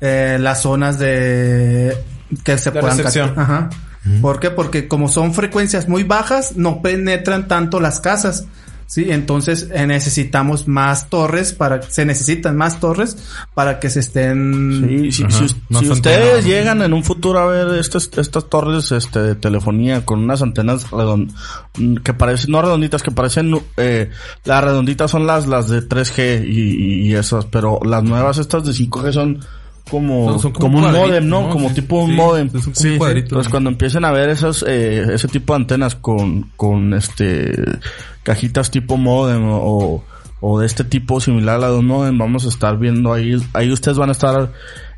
[0.00, 1.96] eh, las zonas de
[2.42, 3.70] que se De puedan recepción.
[4.20, 4.50] ¿Por qué?
[4.50, 8.46] Porque como son frecuencias muy bajas, no penetran tanto las casas.
[8.90, 13.18] Sí, entonces eh, necesitamos más torres para se necesitan más torres
[13.52, 15.24] para que se estén Sí, sí,
[15.80, 20.20] si, ustedes llegan en un futuro a ver estas, estas torres este, de telefonía con
[20.20, 21.30] unas antenas redon-
[21.76, 24.08] mm, que parecen, no redonditas, que parecen, eh,
[24.46, 28.64] las redonditas son las, las de 3G y, y- y esas, pero las nuevas estas
[28.64, 29.40] de 5G son
[29.90, 31.48] como, Son- como, un modem, ¿no?
[31.50, 32.50] Como Sí, tipo un sí, modem.
[32.72, 33.26] Sí, un cuadrito.
[33.26, 37.52] Entonces cuando empiecen a ver esos, eh, ese tipo de antenas con, con este,
[38.22, 40.04] cajitas tipo modem o,
[40.40, 43.36] o de este tipo similar a la de un modem, vamos a estar viendo ahí,
[43.54, 44.52] ahí ustedes van a estar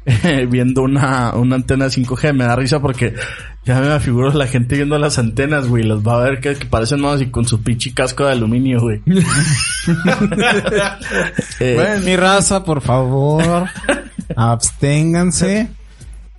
[0.07, 2.33] eh, viendo una, una antena 5G.
[2.33, 3.15] Me da risa porque
[3.65, 6.65] ya me figuro la gente viendo las antenas, güey, las va a ver que, que
[6.67, 9.03] parecen nuevas y con su pinche casco de aluminio, güey.
[11.61, 13.67] Eh, Mi raza, por favor,
[14.37, 15.71] absténganse.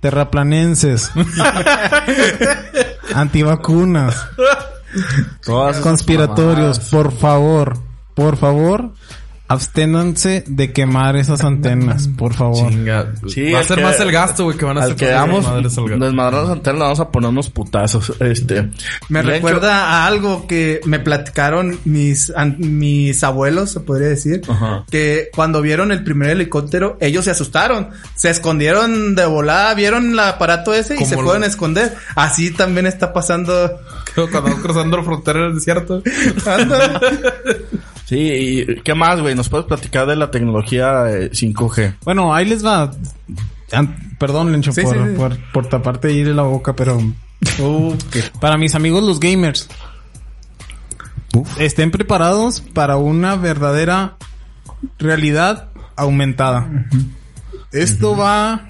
[0.00, 1.10] Terraplanenses.
[3.14, 4.16] Antivacunas.
[5.44, 7.78] todas Conspiratorios, por favor.
[8.14, 8.92] Por favor,
[9.52, 12.70] absténganse de quemar esas antenas, por favor.
[12.70, 13.12] Chinga.
[13.28, 15.44] Sí, va a ser que- más el gasto, güey, que van a hacer que damos,
[15.46, 16.04] madres al gasto.
[16.04, 18.12] desmadrar las antenas, vamos a poner unos putazos.
[18.20, 18.70] Este.
[19.08, 24.08] Me De hecho, recuerda a algo que me platicaron mis, an- mis abuelos, se podría
[24.08, 24.84] decir, Ajá.
[24.90, 30.18] que cuando vieron el primer helicóptero, ellos se asustaron, se escondieron de volada, vieron el
[30.18, 31.94] aparato ese y se lo- fueron a esconder.
[32.14, 33.80] Así también está pasando.
[34.14, 36.02] Cuando vamos cruzando la frontera en el desierto.
[38.12, 39.34] Sí, y ¿qué más, güey?
[39.34, 41.94] ¿Nos puedes platicar de la tecnología eh, 5G?
[42.04, 42.90] Bueno, ahí les va.
[43.72, 45.16] An- Perdón, Lencho, Sí, por, sí, sí.
[45.16, 46.98] por, por taparte ahí de la boca, pero...
[47.58, 47.94] Uh,
[48.38, 49.66] Para mis amigos los gamers.
[51.58, 54.16] Estén preparados para una verdadera
[54.98, 56.68] realidad aumentada.
[57.72, 58.68] Esto va a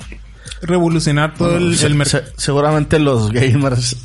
[0.62, 2.24] revolucionar todo el, Se- el mercado.
[2.26, 3.96] se- seguramente los gamers,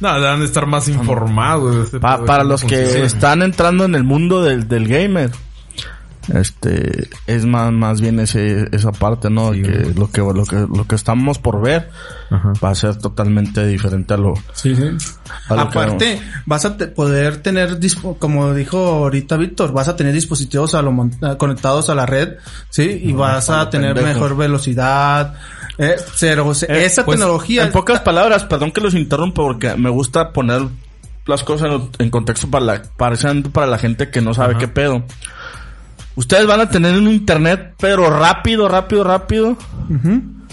[0.00, 1.74] No, deben de estar más informados.
[1.76, 3.06] de este pa- para los que funciona.
[3.06, 5.30] están entrando en el mundo del, del gamer,
[6.32, 9.52] este, es más, más bien ese, esa parte, ¿no?
[9.52, 11.90] Sí, que lo que, lo que, lo que estamos por ver
[12.30, 12.52] Ajá.
[12.64, 14.84] va a ser totalmente diferente a lo, Sí, sí.
[15.48, 19.88] a lo que Aparte, vas a te- poder tener, dispo- como dijo ahorita Víctor, vas
[19.88, 20.92] a tener dispositivos a lo
[21.38, 22.36] conectados a la red,
[22.70, 23.00] ¿sí?
[23.02, 24.14] Y vas a tener pendejo.
[24.20, 25.34] mejor velocidad.
[25.78, 27.64] Eh, cero, Eh, esa pues, tecnología.
[27.64, 30.62] En pocas palabras, perdón que los interrumpa porque me gusta poner
[31.26, 33.16] las cosas en, en contexto para la, para,
[33.52, 34.60] para la gente que no sabe Ajá.
[34.60, 35.02] qué pedo.
[36.14, 39.56] Ustedes van a tener un internet, pero rápido, rápido, rápido.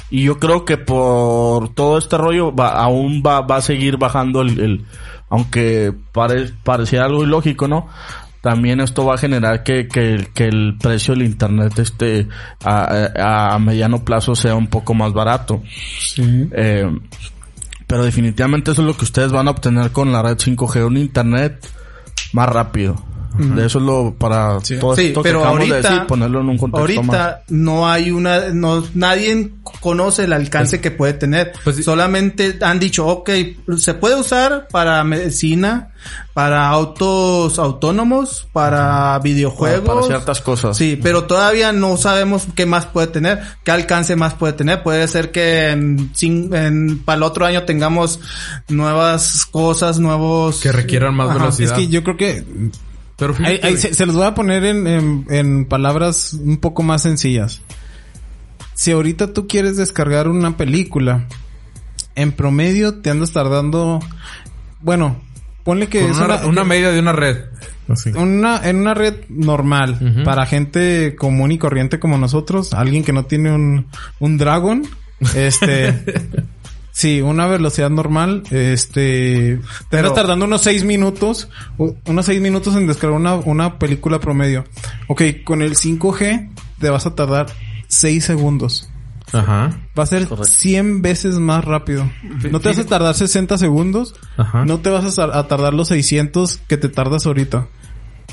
[0.10, 4.42] Y yo creo que por todo este rollo va, aún va, va a seguir bajando
[4.42, 4.86] el, el-
[5.30, 7.88] aunque pare, parecía algo ilógico, ¿no?
[8.42, 12.28] También esto va a generar que, que, que el precio del internet este
[12.64, 15.62] a, a mediano plazo sea un poco más barato.
[16.18, 16.90] Eh,
[17.86, 20.98] pero definitivamente eso es lo que ustedes van a obtener con la red 5G, un
[20.98, 21.68] internet
[22.34, 23.04] más rápido.
[23.38, 26.42] De eso es lo para todo Sí, esto pero que acabamos de ahorita, decir, ponerlo
[26.42, 27.16] en un contexto más.
[27.16, 31.54] ahorita no hay una, no, nadie conoce el alcance que puede tener.
[31.64, 31.84] pues sí.
[31.84, 33.30] Solamente han dicho, ok,
[33.78, 35.92] se puede usar para medicina,
[36.34, 39.88] para autos autónomos, para videojuegos.
[39.88, 40.76] Para ciertas cosas.
[40.76, 44.82] Sí, pero todavía no sabemos qué más puede tener, qué alcance más puede tener.
[44.84, 48.20] Puede ser que en, en- para el otro año tengamos
[48.68, 50.60] nuevas cosas, nuevos...
[50.62, 51.36] Que requieran más Ajá.
[51.36, 51.76] Es velocidad.
[51.76, 52.44] que yo creo que
[53.20, 56.82] Pero Ahí- ahí se, se los voy a poner en, en- en palabras un poco
[56.84, 57.62] más sencillas.
[58.74, 61.28] Si ahorita tú quieres descargar una película,
[62.16, 64.00] en promedio te andas tardando,
[64.82, 65.22] bueno,
[65.64, 67.38] ponle que Con es una, una, una media de una red.
[67.90, 68.12] Así.
[68.12, 73.26] una- en una red normal, para gente común y corriente como nosotros, alguien que no
[73.26, 73.88] tiene un,
[74.20, 74.84] un Dragon,
[75.36, 76.04] este,
[76.92, 82.76] sí, una velocidad normal, este, te andas tardando unos seis minutos, u- unos seis minutos
[82.76, 84.66] en descargar una, una película promedio.
[85.08, 86.50] Ok, con el 5G
[86.80, 87.48] te vas a tardar
[87.88, 88.90] seis segundos.
[89.32, 89.78] Ajá.
[89.98, 90.50] Va a ser Correcto.
[90.52, 92.10] 100 veces más rápido.
[92.50, 94.16] No te vas a tardar 60 segundos.
[94.38, 94.66] Ajá.
[94.66, 97.68] No te vas a, a tardar los 600 que te tardas ahorita.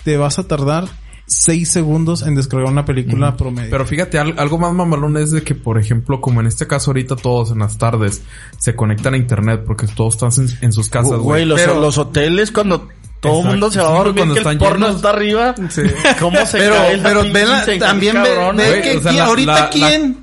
[0.05, 0.87] Te vas a tardar
[1.27, 3.71] 6 segundos en descargar una película promedio.
[3.71, 6.91] Pero fíjate, al- algo más mamalón es de que, por ejemplo, como en este caso
[6.91, 8.23] ahorita todos en las tardes
[8.59, 11.45] se conectan a internet porque todos están en, en sus casas, Güey, güey.
[11.45, 12.89] los, Pero- los hoteles cuando
[13.21, 13.51] todo el Exacto.
[13.51, 14.97] mundo se va a dormir cuando que el están porno llenos.
[14.97, 15.55] está arriba.
[16.21, 19.53] ¿Cómo se pero, cae pero ve la- también ve, que o sea, quién- la- ahorita
[19.61, 20.19] la- quién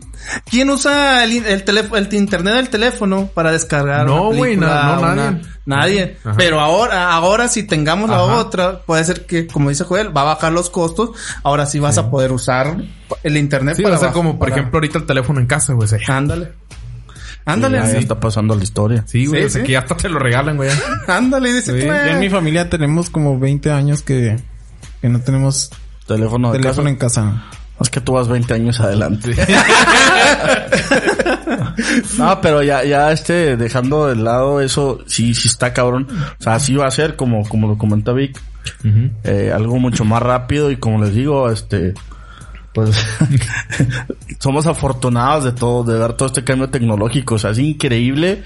[0.49, 5.15] quién usa el, el teléfono el internet del teléfono para descargar No, güey, no, una-
[5.15, 5.41] nadie.
[5.65, 6.35] nadie Ajá.
[6.37, 8.35] pero ahora ahora si tengamos la Ajá.
[8.37, 11.11] otra puede ser que como dice Joel va a bajar los costos
[11.43, 12.77] ahora sí vas a poder usar
[13.23, 15.73] el internet Sí, va a ser como, por para- ejemplo, ahorita el teléfono en casa,
[15.73, 15.87] güey.
[16.07, 16.51] ándale
[17.45, 17.97] ándale Ya, ya sí.
[17.97, 19.03] está pasando la historia.
[19.05, 19.49] Sí, güey.
[19.49, 19.63] Sí, sí.
[19.65, 20.69] que ya hasta te lo regalan, güey.
[21.07, 21.85] ándale dice Sí.
[21.85, 24.37] Ya en mi familia tenemos como 20 años que,
[25.01, 25.69] que no tenemos
[26.07, 27.43] Teléfono de teléfono en casa.
[27.83, 29.35] Es que tú vas 20 años adelante.
[32.17, 36.07] no, pero ya, ya este, dejando de lado eso, sí, sí está cabrón.
[36.39, 38.41] O sea, sí va a ser como, como lo comenta Vic,
[39.25, 41.93] eh, algo mucho más rápido y como les digo, este,
[42.73, 42.95] pues,
[44.39, 47.35] somos afortunados de todo, de ver todo este cambio tecnológico.
[47.35, 48.43] O sea, es increíble.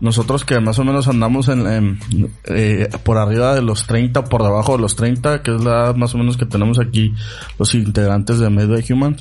[0.00, 2.00] Nosotros que más o menos andamos en, en,
[2.44, 5.94] eh, por arriba de los 30, por debajo de los 30, que es la edad
[5.94, 7.14] más o menos que tenemos aquí
[7.58, 9.20] los integrantes de Medway Humans.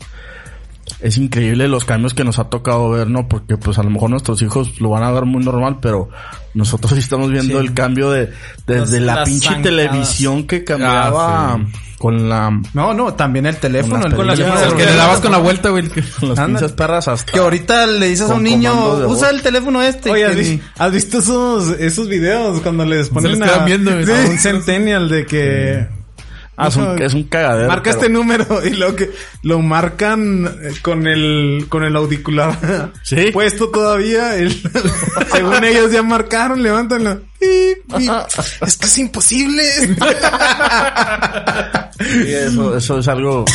[1.00, 3.28] Es increíble los cambios que nos ha tocado ver, ¿no?
[3.28, 6.10] Porque pues a lo mejor nuestros hijos lo van a ver muy normal, pero
[6.54, 7.66] nosotros sí estamos viendo Sí.
[7.66, 8.32] el cambio de
[8.68, 9.64] desde Las- la las pinche zancadas.
[9.64, 11.60] televisión que cambiaba Ah,
[11.98, 14.30] con la no no también el teléfono Con el con.
[14.30, 15.88] El que le dabas con la vuelta, güey.
[15.90, 16.60] con las Ándale.
[16.60, 18.74] pinches perras hasta que ahorita le dices a un niño
[19.08, 23.92] usa el teléfono este Oye, ¿has, visto esos, esos videos cuando les ponen a, viendo,
[23.92, 25.88] a un centennial de que...
[26.58, 27.68] Ah, es un, Hijo, es un cagadero.
[27.68, 29.12] Marca pero- este número y lo que
[29.44, 33.32] lo marcan eh, con el con el auricular Sí.
[33.34, 34.38] puesto todavía.
[34.38, 34.62] el-
[35.32, 37.22] según ellos ya marcaron, levántanlo.
[37.42, 39.64] Es que es imposible.
[42.00, 43.46] Sí, eso, eso es algo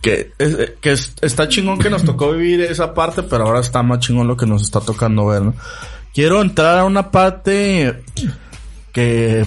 [0.00, 3.82] que, es, que es- está chingón que nos tocó vivir esa parte, pero ahora está
[3.82, 5.54] más chingón lo que nos está tocando ver, ¿no?
[6.12, 8.02] Quiero entrar a una parte
[8.92, 9.44] que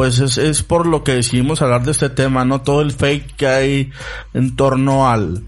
[0.00, 2.62] pues es, es por lo que decidimos hablar de este tema, ¿no?
[2.62, 3.90] Todo el fake que hay
[4.32, 5.42] en torno al,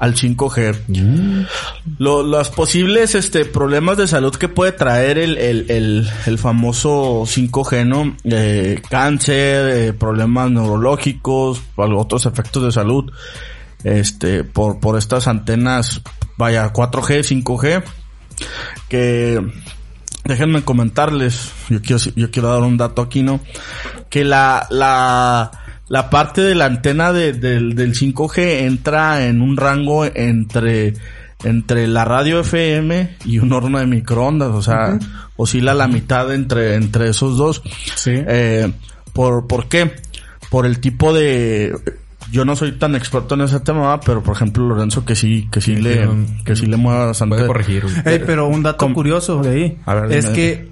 [0.00, 1.46] al 5G.
[1.98, 7.22] Lo- los posibles este, problemas de salud que puede traer el, el, el, el famoso
[7.26, 8.16] 5G, ¿no?
[8.24, 13.08] Eh, cáncer, eh, problemas neurológicos, otros efectos de salud,
[13.84, 16.02] este, por, por estas antenas,
[16.36, 17.84] vaya, 4G, 5G,
[18.88, 19.40] que
[20.24, 23.40] déjenme comentarles, yo quiero, yo quiero dar un dato aquí, ¿no?
[24.08, 25.50] Que la, la,
[25.88, 30.94] la parte de la antena de- del, del 5G entra en un rango entre,
[31.44, 34.98] entre la radio FM y un horno de microondas, o sea,
[35.36, 37.62] oscila la mitad entre, entre esos dos.
[37.96, 38.12] Sí.
[38.14, 38.72] Eh,
[39.12, 39.92] ¿por, ¿Por qué?
[40.50, 41.74] Por el tipo de...
[42.32, 45.60] Yo no soy tan experto en ese tema, pero por ejemplo Lorenzo que sí, que
[45.60, 46.10] sí, Sí, le, sí,
[46.44, 47.36] que sí le mueva bastante.
[47.36, 47.94] Puede corregir, güey.
[48.06, 50.34] Ey, pero un dato Com- curioso de ahí A ver, es dime.
[50.36, 50.68] que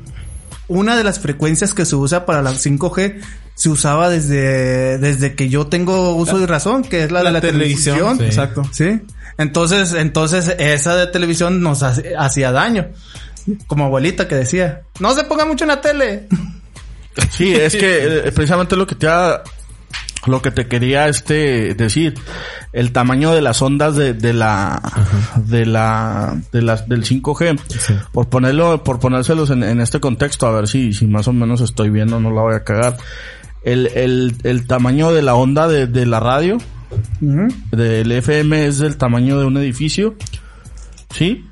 [0.68, 3.20] una de las frecuencias que se usa para la 5G
[3.54, 7.40] se usaba desde, desde que yo tengo uso de razón, que es la, de la
[7.42, 8.16] televisión.
[8.18, 8.24] sí.
[8.24, 8.62] Exacto.
[8.72, 9.00] Sí.
[9.36, 12.88] Entonces, entonces esa de televisión nos hacía daño.
[13.66, 16.26] Como abuelita que decía, no se ponga mucho en la tele.
[17.30, 19.42] Sí, es que eh, precisamente lo que te iba
[20.26, 22.14] lo que te quería este decir,
[22.72, 24.80] el tamaño de las ondas de, de la
[25.36, 27.58] de la de las del 5G,
[28.12, 31.60] por ponerlo, por ponérselos en, en este contexto, a ver si, si más o menos
[31.60, 32.96] estoy viendo, no la voy a cagar.
[33.62, 36.58] El, el, el tamaño de la onda de, de la radio,
[37.20, 40.14] del FM es del tamaño de un edificio,
[41.10, 41.46] ¿sí?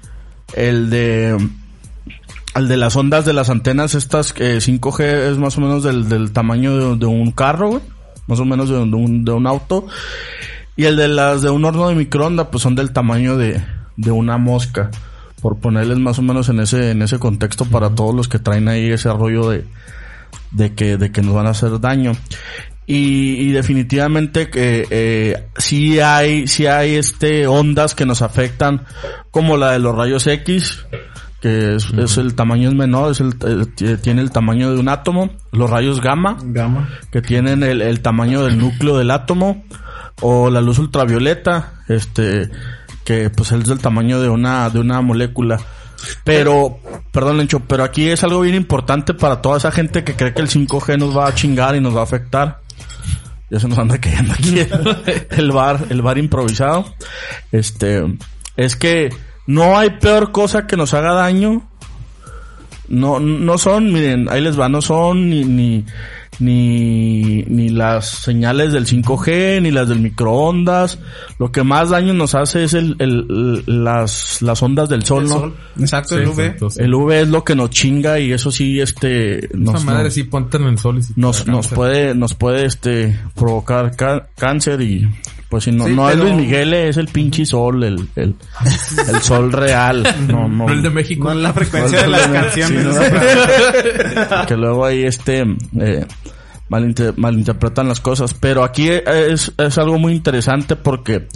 [0.54, 1.36] El de
[2.54, 6.08] el de las ondas de las antenas estas eh, 5G es más o menos del,
[6.08, 7.82] del tamaño de, de un carro, güey.
[8.28, 9.88] Más o menos de, un, de un auto.
[10.76, 13.60] Y el de las de un horno de microondas, pues son del tamaño de,
[13.96, 14.92] de una mosca.
[15.42, 18.68] Por ponerles más o menos en ese, en ese contexto para todos los que traen
[18.68, 19.64] ahí ese rollo de,
[20.52, 22.12] de que, de que nos van a hacer daño.
[22.86, 28.86] Y, y definitivamente que eh, sí hay, sí hay este ondas que nos afectan,
[29.30, 30.86] como la de los rayos X,
[31.40, 34.88] que es, es el tamaño es menor, es el, eh, tiene el tamaño de un
[34.88, 36.88] átomo, los rayos gamma, Gamma.
[37.12, 39.64] que tienen el, el tamaño del núcleo del átomo,
[40.20, 42.50] o la luz ultravioleta, este,
[43.04, 45.60] que pues es del tamaño de una, de una molécula.
[46.24, 46.78] Pero,
[47.12, 50.42] perdón Lencho, pero aquí es algo bien importante para toda esa gente que cree que
[50.42, 52.60] el 5G nos va a chingar y nos va a afectar.
[53.50, 54.60] Ya se nos anda cayendo aquí
[55.30, 56.94] el bar, el bar improvisado.
[57.50, 58.04] Este,
[58.56, 59.08] es que
[59.48, 61.62] no hay peor cosa que nos haga daño.
[62.88, 65.84] No, no son, miren, ahí les va, no son ni, ni,
[66.40, 70.98] ni, ni las señales del 5G, ni las del microondas.
[71.38, 75.52] Lo que más daño nos hace es el, el, las, las ondas del sol, ¿no?
[75.78, 76.40] Exacto, el UV.
[76.40, 76.80] exacto, sí.
[76.82, 80.14] El UV es lo que nos chinga y eso sí, este, nos, Esa madre nos-
[80.14, 84.28] sí, ponte en el sol y te nos, nos puede, nos puede, este, provocar ca-
[84.34, 85.06] cáncer y,
[85.48, 88.34] pues si no, Sí, no es pero- Luis Miguel, es el pinche sol, el, el,
[89.08, 90.02] el sol real.
[90.28, 90.66] No, no.
[90.66, 91.24] No el de México.
[91.24, 92.84] No es la frecuencia de las Sí, canciones.
[92.84, 95.46] no, que luego ahí este
[95.80, 96.06] eh,
[96.68, 101.28] malinter- malinterpretan las cosas pero aquí es, es algo muy interesante porque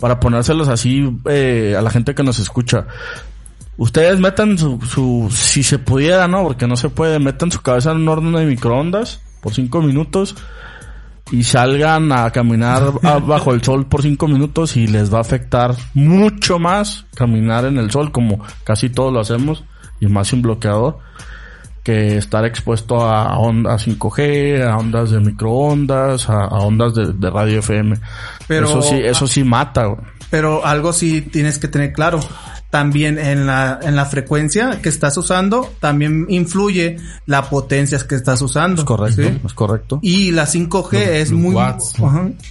[0.00, 2.86] para ponérselos así eh, a la gente que nos escucha
[3.76, 7.92] ustedes metan su, su si se pudiera no porque no se puede metan su cabeza
[7.92, 10.36] en un horno de microondas por cinco minutos
[11.30, 12.82] y salgan a caminar
[13.26, 17.78] bajo el sol por cinco minutos y les va a afectar mucho más caminar en
[17.78, 19.64] el sol como casi todos lo hacemos
[20.00, 20.98] y más sin bloqueador
[21.82, 27.30] que estar expuesto a ondas 5G, a ondas de microondas, a, a ondas de, de
[27.30, 27.96] radio FM.
[28.46, 29.88] Pero- eso sí, eso sí mata.
[30.30, 32.20] Pero algo sí tienes que tener claro.
[32.72, 38.40] También en la, en la frecuencia que estás usando, también influye la potencia que estás
[38.40, 38.80] usando.
[38.80, 39.40] Es correcto, ¿sí?
[39.44, 39.98] es correcto.
[40.00, 41.92] Y la 5G Los- es los muy, watts.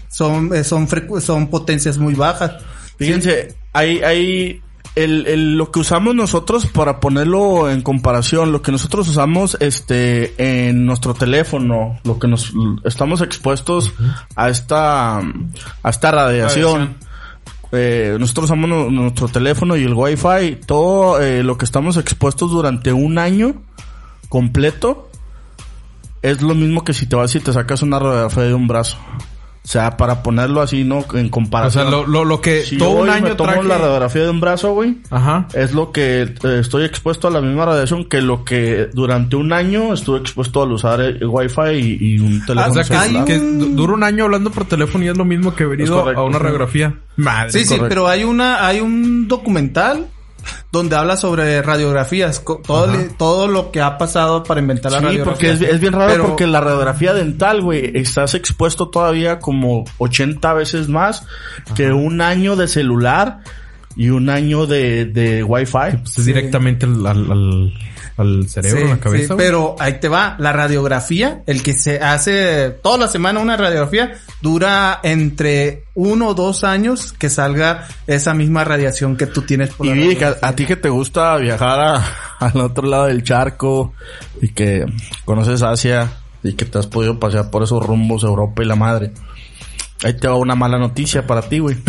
[0.10, 2.51] son, eh, son, frecu- son potencias muy bajas.
[2.99, 4.62] Fíjense, hay, hay
[4.93, 10.36] el, el- lo que usamos nosotros para ponerlo en comparación, lo que nosotros usamos este
[10.69, 12.53] en nuestro teléfono, lo que nos
[12.84, 13.91] estamos expuestos
[14.36, 16.95] a esta a esta radiación.
[17.71, 22.51] Eh, nosotros usamos nu- nuestro teléfono y el wifi, todo eh, lo que estamos expuestos
[22.51, 23.53] durante un año
[24.29, 25.10] completo
[26.21, 28.97] es lo mismo que si te vas y te sacas una radiografía de un brazo.
[29.63, 31.06] O sea, para ponerlo así, ¿no?
[31.13, 31.84] En O comparación.
[31.84, 33.67] sea, lo, lo, lo que Si todo yo un año me tomo traje...
[33.67, 35.47] la radiografía de un brazo, güey, Ajá.
[35.54, 39.54] es lo que eh, estoy expuesto a la misma radiación que lo que durante un
[39.54, 43.04] año estuve expuesto al usar el, el wifi y, y un teléfono O sea, que,
[43.06, 43.26] celular.
[43.26, 46.00] que du- dura un año hablando por teléfono y es lo mismo que haber ido
[46.02, 46.95] correcto, a una radiografía.
[47.17, 47.52] Madre.
[47.52, 47.88] Sí, sí, correcto.
[47.89, 50.08] pero hay una, hay un documental
[50.71, 55.34] donde habla sobre radiografías, todo, todo lo que ha pasado para inventar la Sí, radiografía.
[55.34, 59.86] porque es, es bien raro Pero- porque la radiografía dental, güey, estás expuesto todavía como
[59.97, 61.25] 80 veces más
[61.75, 63.39] que un año de celular
[63.95, 65.97] y un año de, de wifi.
[66.01, 67.73] Pues es directamente al, al, al,
[68.21, 69.34] al cerebro, Sí, a la sí, cabeza.
[69.34, 69.45] güey.
[69.47, 74.13] pero ahí te va, la radiografía, el que se hace toda la semana una radiografía,
[74.41, 79.86] dura entre uno o dos años que salga esa misma radiación que tú tienes por
[79.88, 82.05] Y la que a, a ti que te gusta viajar a-
[82.39, 83.93] al otro lado del charco
[84.41, 84.86] y que
[85.25, 86.12] conoces Asia
[86.43, 89.12] y que te has podido pasear por esos rumbos Europa y la madre.
[90.03, 91.77] Ahí te va una mala noticia para ti, güey.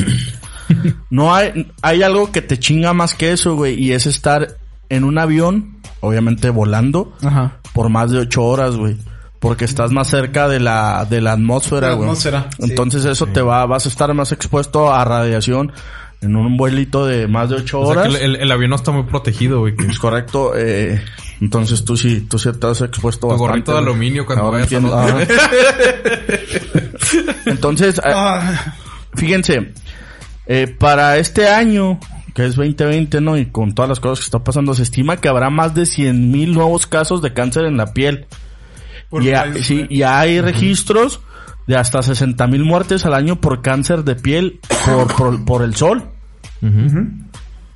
[1.11, 4.57] No hay, hay algo que te chinga más que eso, güey, y es estar
[4.89, 7.53] en un avión, obviamente volando, Ajá.
[7.73, 8.97] por más de ocho horas, güey.
[9.41, 12.09] Porque estás más cerca de la, de la atmósfera, güey.
[12.09, 12.67] atmósfera, sí.
[12.69, 15.73] Entonces eso te va, vas a estar más expuesto a radiación
[16.21, 18.15] en un vuelito de más de ocho O sea, horas.
[18.17, 19.75] que el, el- el avión no está muy protegido, güey.
[19.75, 21.03] que- Es correcto, eh,
[21.41, 23.49] entonces tú sí, tú sí estás expuesto bastante.
[23.51, 25.19] gorrito de aluminio cuando Ahora vayas a entiendo.
[27.47, 28.13] Entonces, eh,
[29.17, 29.73] fíjense,
[30.47, 31.99] eh, para este año,
[32.35, 33.37] que es 2020, ¿no?
[33.37, 36.31] Y con todas las cosas que están pasando, se estima que habrá más de 100
[36.31, 38.27] mil nuevos casos de cáncer en la piel.
[39.13, 39.87] Y, país, sí, ¿eh?
[39.91, 41.21] y hay registros
[41.67, 45.75] de hasta 60 mil muertes al año por cáncer de piel por, por, por el
[45.75, 46.05] sol.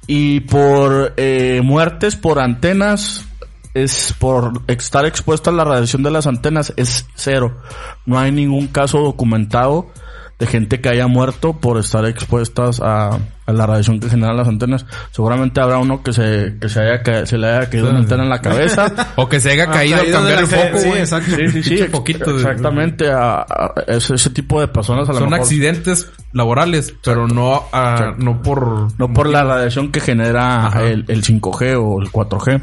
[0.07, 3.26] Y por eh, muertes por antenas
[3.74, 7.61] es por estar expuesto a la radiación de las antenas es cero.
[8.07, 9.90] No hay ningún caso documentado
[10.39, 14.47] de gente que haya muerto por estar expuestas a, a la radiación que generan las
[14.49, 14.84] antenas.
[15.11, 18.22] Seguramente habrá uno que se, que se haya ca- se le haya caído una antena
[18.24, 18.93] en la cabeza.
[19.16, 21.01] O que se haya caído, caído al cambiar el foco, sí, güey.
[21.01, 21.30] exacto.
[21.37, 21.68] Sí, sí, sí.
[21.70, 23.11] Pinche poquito de- Exactamente.
[23.11, 25.43] A, a- ese, ese tipo de personas a lo Son mejor.
[25.45, 28.89] accidentes laborales, pero no, ah, no por...
[29.01, 32.61] No por la radiación que genera el, el 5G o el 4G.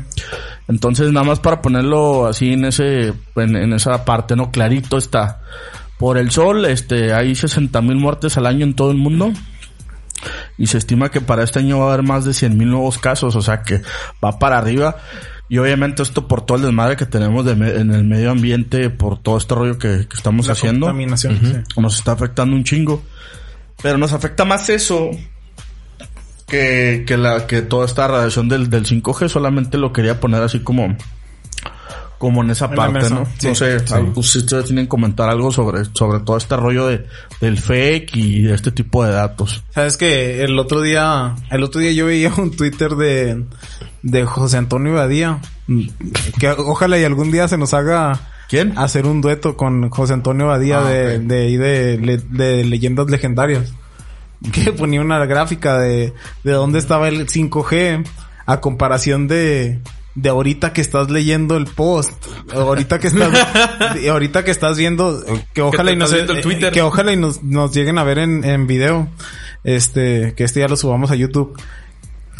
[0.68, 4.52] Entonces, nada más para ponerlo así en ese, en, en esa parte, ¿no?
[4.52, 5.42] Clarito está.
[5.98, 9.32] Por el sol, este, hay 60 mil muertes al año en todo el mundo.
[10.58, 12.98] Y se estima que para este año va a haber más de 100 mil nuevos
[12.98, 13.82] casos, o sea que
[14.24, 14.98] va para arriba.
[15.50, 18.90] Y obviamente esto por todo el desmadre que tenemos de me- en el medio ambiente,
[18.90, 21.82] por todo este rollo que, que estamos La haciendo contaminación, sí.
[21.82, 23.04] nos está afectando un chingo.
[23.82, 25.12] Pero nos afecta más eso
[26.48, 29.28] que, que la que toda esta radiación del, del 5G.
[29.30, 30.96] Solamente lo quería poner así como
[32.18, 33.26] como en esa En parte, ¿no?
[33.38, 33.48] sí.
[33.48, 37.06] no sé, algo- si ustedes tienen que comentar algo sobre, sobre todo este rollo de,
[37.42, 39.64] del fake y de este tipo de datos.
[39.72, 43.44] Sabes que el otro día, el otro día yo veía un Twitter de,
[44.04, 45.40] de José Antonio Badía.
[46.40, 48.78] Que ojalá y algún día se nos haga ¿Quién?
[48.78, 51.24] hacer un dueto con José Antonio Badía Ah, de, ok.
[51.24, 53.74] de, de leyendas legendarias.
[54.52, 58.06] Que ponía una gráfica de, de dónde estaba el 5G
[58.46, 59.80] a comparación de,
[60.16, 62.14] de ahorita que estás leyendo el post.
[62.54, 63.32] Ahorita que estás,
[64.10, 66.74] ahorita que estás viendo, que ojalá y nos, estás viendo el Twitter.
[66.74, 69.08] que ojalá y nos, nos lleguen a ver en, en video.
[69.64, 71.58] Este, que este ya lo subamos a YouTube.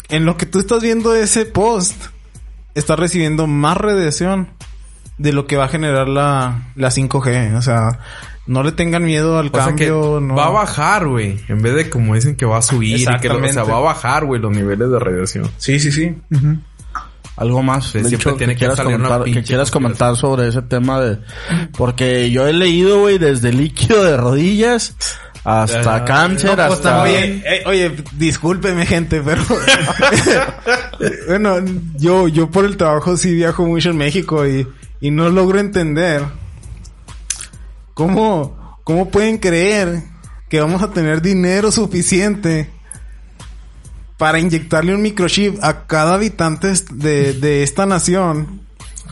[0.08, 1.96] En lo que tú estás viendo ese post,
[2.74, 4.50] estás recibiendo más radiación
[5.18, 7.56] de lo que va a generar la, la 5G.
[7.56, 8.00] O sea,
[8.46, 10.20] no le tengan miedo al O sea que cambio.
[10.20, 10.34] no.
[10.34, 11.40] va a bajar, güey.
[11.48, 13.80] En vez de como dicen que va a subir y que o sea, va a
[13.80, 15.50] bajar, güey, los niveles de radiación.
[15.56, 16.14] Sí, sí, sí.
[17.36, 19.70] Algo más, de siempre hecho, tiene que que quieras salir una comentar, que pinche quieras
[19.70, 21.18] comentar sobre ese tema de,
[21.76, 24.94] porque yo he leído, güey, desde líquido de rodillas
[25.44, 27.02] hasta Ah, cáncer, No, pues, hasta...
[27.02, 29.42] oye, eh, oye, discúlpeme gente, pero
[31.28, 31.56] bueno,
[31.96, 34.66] yo, yo por el trabajo sí viajo mucho en México y,
[35.00, 36.22] y no logro entender
[37.92, 40.04] cómo, cómo pueden creer
[40.48, 42.70] que vamos a tener dinero suficiente
[44.18, 48.60] para inyectarle un microchip a cada habitante de, de esta nación.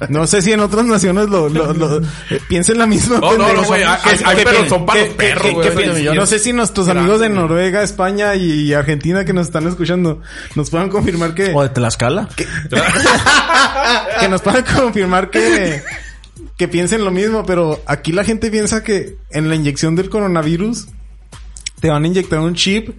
[0.08, 3.18] No sé si en otras naciones lo, lo, lo- eh, piensen la misma.
[3.20, 4.00] No, no, no, pendeja.
[4.02, 6.14] güey, Que- que- perros, son para que- los perros, que- güey, que- que-.
[6.14, 10.20] No sé si nuestros amigos de Noruega, España y Argentina que nos están escuchando
[10.56, 12.28] nos puedan confirmar que, O de Tlaxcala.
[14.20, 15.82] que nos puedan confirmar que,
[16.56, 20.86] que piensen lo mismo, pero aquí la gente piensa que en la inyección del coronavirus
[21.80, 22.96] te van a inyectar un chip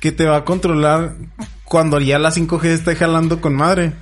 [0.00, 1.14] que te va a controlar
[1.64, 3.92] cuando ya la 5G esté jalando con madre.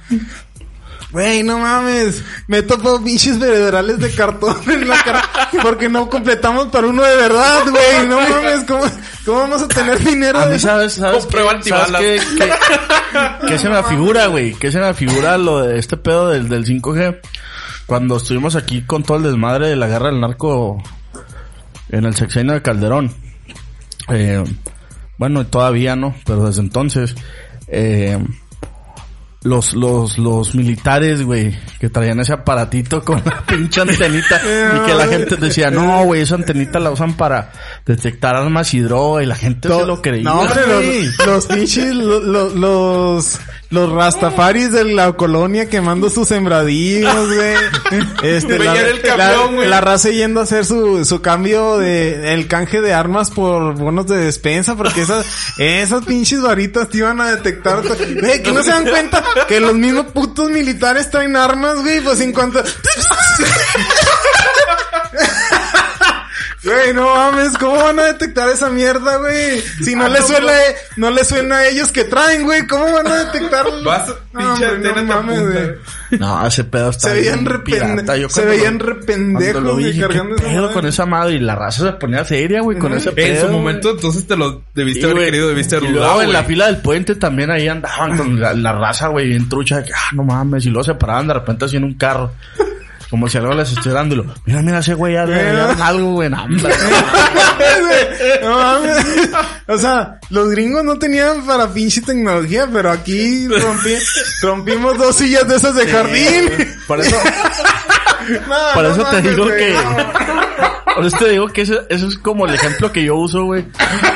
[1.11, 2.23] Güey, no mames.
[2.49, 5.23] Me he topado pinches federales de cartón en la cara
[5.63, 8.07] porque no completamos para uno de verdad, güey.
[8.09, 8.83] No mames, ¿cómo,
[9.25, 10.95] cómo vamos a tener dinero A mí, ¿sabes?
[10.95, 12.01] ¿Sabes, qué, ¿sabes antibalas.
[12.01, 14.53] qué, qué- qué se me afigura, güey?
[14.55, 17.19] ¿Qué se me afigura lo de este pedo del, del 5G?
[17.87, 20.83] Cuando estuvimos aquí con todo el desmadre de la guerra del narco
[21.89, 23.15] en el sexenio de Calderón.
[24.11, 24.45] Eh,
[25.19, 27.15] bueno, todavía no, pero desde entonces...
[27.67, 28.19] Eh,
[29.43, 34.95] los, los, los militares, güey, que traían ese aparatito con la pinche antenita y que
[34.95, 37.53] la gente decía, no, güey, esa antenita la usan para
[37.89, 40.23] detectar armas y droga y la gente se lo creía.
[40.25, 40.61] No, hombre,
[41.19, 43.39] los, los pinches, lo- lo- los,
[43.71, 47.55] los rastafaris de la colonia quemando sus sembradíos, güey.
[48.23, 49.69] Este, la, Veían el camión, la- güey.
[49.69, 54.07] la raza yendo a hacer su, su cambio de, el canje de armas por bonos
[54.07, 55.25] de despensa, porque esas,
[55.57, 57.83] esas pinches varitas te iban a detectar.
[58.21, 62.21] Güey, que no se dan cuenta que los mismos putos militares traen armas, güey, pues
[62.21, 62.63] en cuanto...
[66.65, 69.61] Güey, no mames, ¿cómo van a detectar esa mierda, güey?
[69.85, 70.53] Si no le suena,
[70.97, 73.85] no le suena a ellos que traen, güey, ¿cómo van a detectarlo?
[73.85, 76.19] Vas, hombre, antena te mames, güey.
[76.19, 77.95] No, ese pedo está Se veían bien re pirata.
[77.95, 81.35] pende- Yo se veían lo- re pendejos, cuando lo vi, güey, cargando con esa madre?
[81.35, 83.35] Y la raza se ponía seria, güey, con ese pedo.
[83.35, 85.27] En su momento, entonces te lo debiste Sí, haber güey.
[85.27, 88.73] querido, debiste haber dudado, en la fila del puente también ahí andaban con la, la
[88.73, 91.67] raza, güey, bien trucha, de que, ah, no mames, y luego se paraban de repente
[91.67, 92.33] así en un carro.
[93.11, 95.81] Como si algo les estuviera dando y lo, mira, mira ese güey, ya le dieron
[95.81, 96.47] algo, güey, no,
[98.59, 99.07] mames.
[99.67, 104.03] O sea, los gringos no tenían para pinche tecnología, pero aquí rompi-
[104.43, 106.51] rompimos dos sillas de esas de jardín.
[106.87, 107.17] Por eso,
[108.75, 109.73] Por no eso te digo güey, que.
[109.73, 110.95] no.
[110.95, 113.65] Por eso te digo que eso, eso es como el ejemplo que yo uso, güey.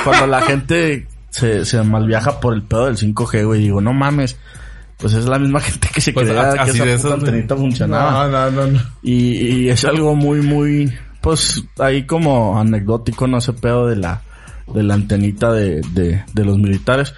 [0.05, 3.61] Cuando la gente se, se malviaja por el pedo del 5G, güey.
[3.61, 4.37] Digo, no mames.
[4.99, 7.57] Pues es la misma gente que se Pues, creía así que de esa puta antenita
[7.57, 8.29] funcionaba.
[8.29, 8.81] No, no, no, no.
[9.03, 14.21] Y, y es algo muy, muy, pues ahí como anecdótico, no ese pedo de la,
[14.73, 17.15] de la antenita de, de, de los militares.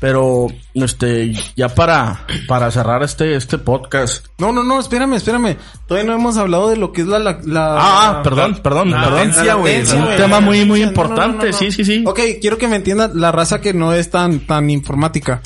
[0.00, 4.26] Pero, este, ya para, para cerrar este, este podcast.
[4.38, 5.56] No, no, no, espérame, espérame.
[5.88, 7.18] Todavía no hemos hablado de lo que es la...
[7.18, 9.14] la, la- Ah, perdón, perdón, la perdón.
[9.16, 11.52] latencia, latencia, Un tema muy, muy importante, no, no, no.
[11.52, 12.04] sí, sí, sí.
[12.06, 15.42] Ok, quiero que me entienda la raza que no es tan, tan informática.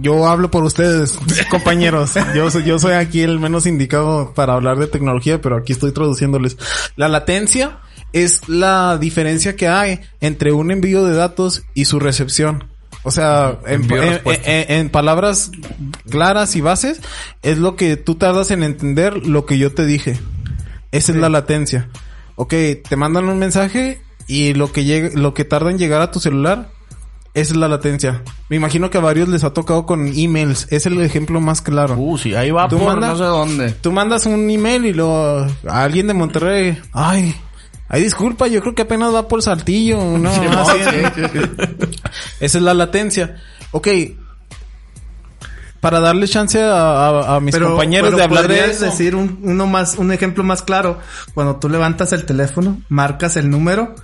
[0.00, 1.18] Yo hablo por ustedes,
[1.50, 2.14] compañeros.
[2.34, 5.92] Yo soy, yo soy aquí el menos indicado para hablar de tecnología, pero aquí estoy
[5.92, 6.56] traduciéndoles.
[6.96, 7.78] La latencia
[8.12, 12.64] es la diferencia que hay entre un envío de datos y su recepción.
[13.02, 14.50] O sea, en, Envío en- respuesta.
[14.50, 15.50] en- en palabras
[16.10, 17.00] claras y bases,
[17.42, 20.18] es lo que tú tardas en entender lo que yo te dije.
[20.92, 21.88] Esa es la latencia.
[22.36, 22.54] Ok,
[22.88, 26.18] te mandan un mensaje y lo que llega, lo que tarda en llegar a tu
[26.20, 26.70] celular,
[27.36, 28.22] es la latencia.
[28.48, 30.66] Me imagino que a varios les ha tocado con emails.
[30.70, 31.94] Es el ejemplo más claro.
[31.96, 33.08] Uh, sí, ahí va ¿Tú por manda?
[33.08, 33.70] no sé dónde.
[33.72, 37.34] Tú mandas un email y luego a alguien de Monterrey, ay,
[37.88, 40.72] ay disculpa, yo creo que apenas va por saltillo, no, Sí, no, sí.
[41.14, 41.40] sí, sí,
[42.40, 43.36] Esa es la latencia.
[43.72, 43.88] Ok.
[45.80, 48.86] Para darle chance a, a- a mis compañeros pero de hablar de eso.
[48.86, 50.98] decir un, uno más, un ejemplo más claro.
[51.34, 53.94] Cuando tú levantas el teléfono, marcas el número,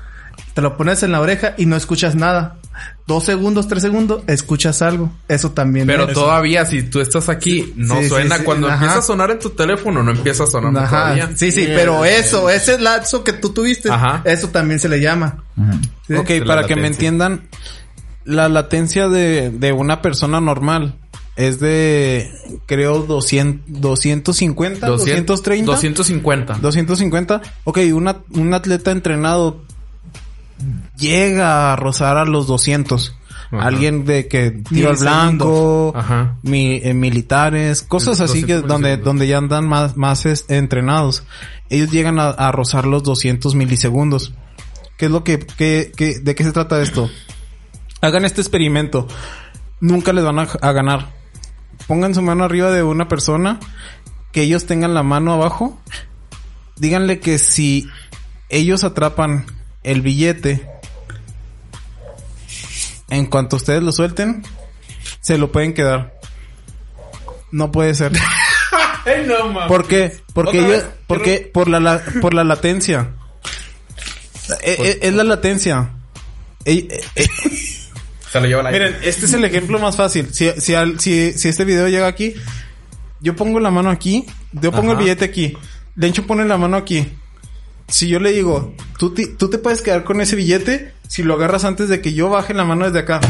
[0.55, 2.59] te lo pones en la oreja y no escuchas nada.
[3.07, 5.11] Dos segundos, tres segundos, escuchas algo.
[5.29, 5.87] Eso también.
[5.89, 6.15] Pero es.
[6.15, 8.39] todavía, si tú estás aquí, no Sí, suena.
[8.39, 8.77] sí, Cuando ajá.
[8.77, 10.89] empieza a sonar en tu teléfono, no empieza a sonar Ajá.
[11.03, 11.31] todavía.
[11.37, 14.23] Sí, sí, pero eso, ese lapso que tú tuviste, Ajá.
[14.25, 15.43] eso también se le llama.
[16.07, 16.15] Sí.
[16.15, 17.49] Ok, para que me entiendan,
[18.25, 20.95] la latencia de, de una persona normal
[21.35, 22.31] es de,
[22.67, 25.73] creo, 200, 250, 230.
[25.73, 26.55] 250.
[26.61, 27.43] 250.
[27.65, 29.63] Ok, una, un atleta entrenado
[30.99, 33.17] llega a rozar a los 200.
[33.51, 33.67] Ajá.
[33.67, 36.39] Alguien de que tiro al blanco, Ajá.
[36.43, 41.25] mi- eh, militares, cosas así que 200 donde, donde ya andan más, más es- entrenados.
[41.69, 44.33] Ellos llegan a, a rozar los 200 milisegundos.
[44.97, 47.11] ¿Qué es lo que, que, que- de qué se trata esto?
[48.01, 49.07] Hagan este experimento.
[49.81, 51.11] Nunca les van a, a ganar.
[51.87, 53.61] Pongan su mano arriba de una persona,
[54.33, 55.79] que ellos tengan la mano abajo.
[56.77, 57.87] Díganle que si
[58.49, 59.45] ellos atrapan
[59.83, 60.67] el billete,
[63.11, 64.43] en cuanto ustedes lo suelten,
[65.21, 66.19] se lo pueden quedar.
[67.51, 68.13] No puede ser.
[69.69, 70.17] ¿Por qué?
[70.33, 70.85] Porque vez.
[71.07, 73.11] porque por la, la- por la latencia.
[74.63, 75.91] Eh, eh, es la latencia.
[76.65, 77.29] Eh, eh,
[78.33, 80.33] Se lo lleva la Miren, este es el ejemplo más fácil.
[80.33, 82.35] Si, si, al- si, si este video llega aquí,
[83.21, 85.55] yo pongo la mano aquí, yo pongo el billete aquí,
[85.97, 87.07] Lencho pone la mano aquí.
[87.89, 91.35] Si yo le digo, tú, ti- tú te puedes quedar con ese billete si lo
[91.35, 93.21] agarras antes de que yo baje la mano desde acá.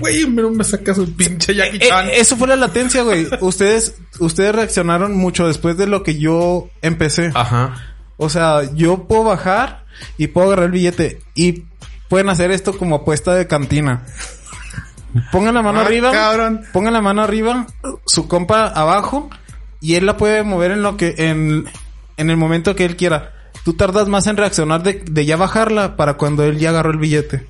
[0.00, 3.26] Güey, pero me sacas un pinche Jackie Eh, eso fue la latencia, güey.
[3.40, 7.30] ustedes, ustedes reaccionaron mucho después de lo que yo empecé.
[7.34, 7.74] Ajá.
[8.16, 9.84] O sea, yo puedo bajar
[10.18, 11.20] y puedo agarrar el billete.
[11.34, 11.64] Y
[12.08, 14.04] pueden hacer esto como apuesta de cantina.
[15.30, 16.10] Pongan la mano Ah, arriba.
[16.10, 16.62] cabrón.
[16.72, 17.66] Pongan la mano arriba,
[18.06, 19.28] su compa abajo.
[19.80, 21.64] Y él la puede mover en lo que, en,
[22.22, 23.32] en el momento que él quiera.
[23.64, 26.98] Tú tardas más en reaccionar de, de ya bajarla para cuando él ya agarró el
[26.98, 27.46] billete.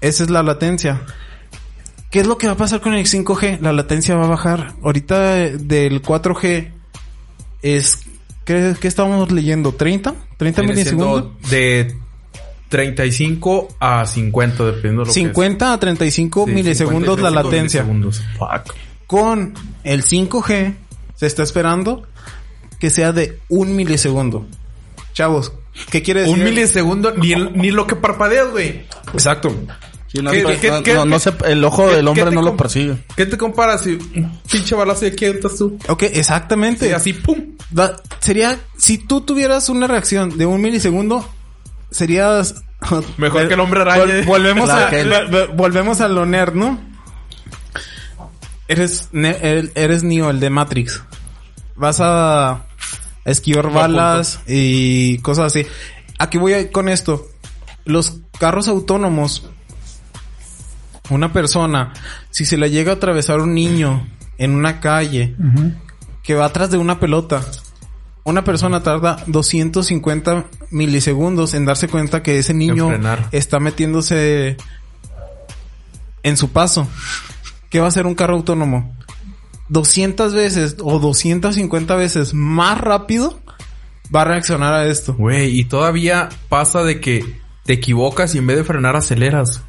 [0.00, 1.02] Esa es la latencia.
[2.10, 3.60] ¿Qué es lo que va a pasar con el 5G?
[3.60, 4.74] La latencia va a bajar.
[4.82, 6.70] Ahorita eh, del 4G
[7.62, 7.98] es...
[8.44, 9.76] ¿Qué, qué estábamos leyendo?
[9.76, 10.14] ¿30?
[10.38, 11.50] ¿30 Viene milisegundos?
[11.50, 11.94] de
[12.70, 16.56] 35 a 50, dependiendo de lo 50 a 35 que es.
[16.56, 17.82] Sí, milisegundos 50 y la 35 latencia.
[17.82, 18.22] milisegundos.
[18.38, 18.74] Fuck.
[19.06, 20.74] Con el 5G
[21.14, 22.06] se está esperando
[22.78, 24.46] que sea de un milisegundo.
[25.12, 25.52] Chavos,
[25.90, 26.36] ¿qué quiere decir?
[26.36, 28.86] Un milisegundo, ni, el- ni lo que parpadeas, güey.
[29.12, 29.54] Exacto.
[30.10, 32.30] Sí, no, ¿Qué- no, qué- no, qué- no, no qué- sé, el ojo del hombre
[32.30, 32.96] no lo persigue.
[33.14, 35.78] ¿Qué te comparas si un pinche balazo de aquí entras tú?
[35.88, 36.86] Ok, exactamente.
[36.88, 37.56] Sí, así, pum.
[37.70, 41.28] Da- sería, si tú tuvieras una reacción de un milisegundo,
[41.90, 42.54] serías...
[43.18, 44.02] Mejor que el hombre araña.
[44.04, 46.80] Vol- volvemos, a, vol- volvemos a lo nerd, ¿no?
[48.68, 49.36] Eres, ne-
[49.74, 51.02] eres Neo, el de Matrix.
[51.76, 52.64] Vas a
[53.24, 55.66] esquivar balas y cosas así.
[56.18, 57.26] Aquí voy a- con esto.
[57.84, 59.48] Los carros autónomos.
[61.10, 61.92] Una persona,
[62.30, 64.06] si se le llega a atravesar un niño
[64.36, 65.34] en una calle
[66.22, 67.40] que va atrás de una pelota,
[68.24, 72.88] una persona tarda 250 milisegundos en darse cuenta que ese niño
[73.32, 74.58] está metiéndose
[76.22, 76.86] en su paso.
[77.70, 78.94] ¿Qué va a hacer un carro autónomo?
[79.68, 83.38] 200 veces o 250 veces más rápido
[84.14, 85.14] va a reaccionar a esto.
[85.14, 87.24] Güey, y todavía pasa de que
[87.64, 89.62] te equivocas y en vez de frenar aceleras.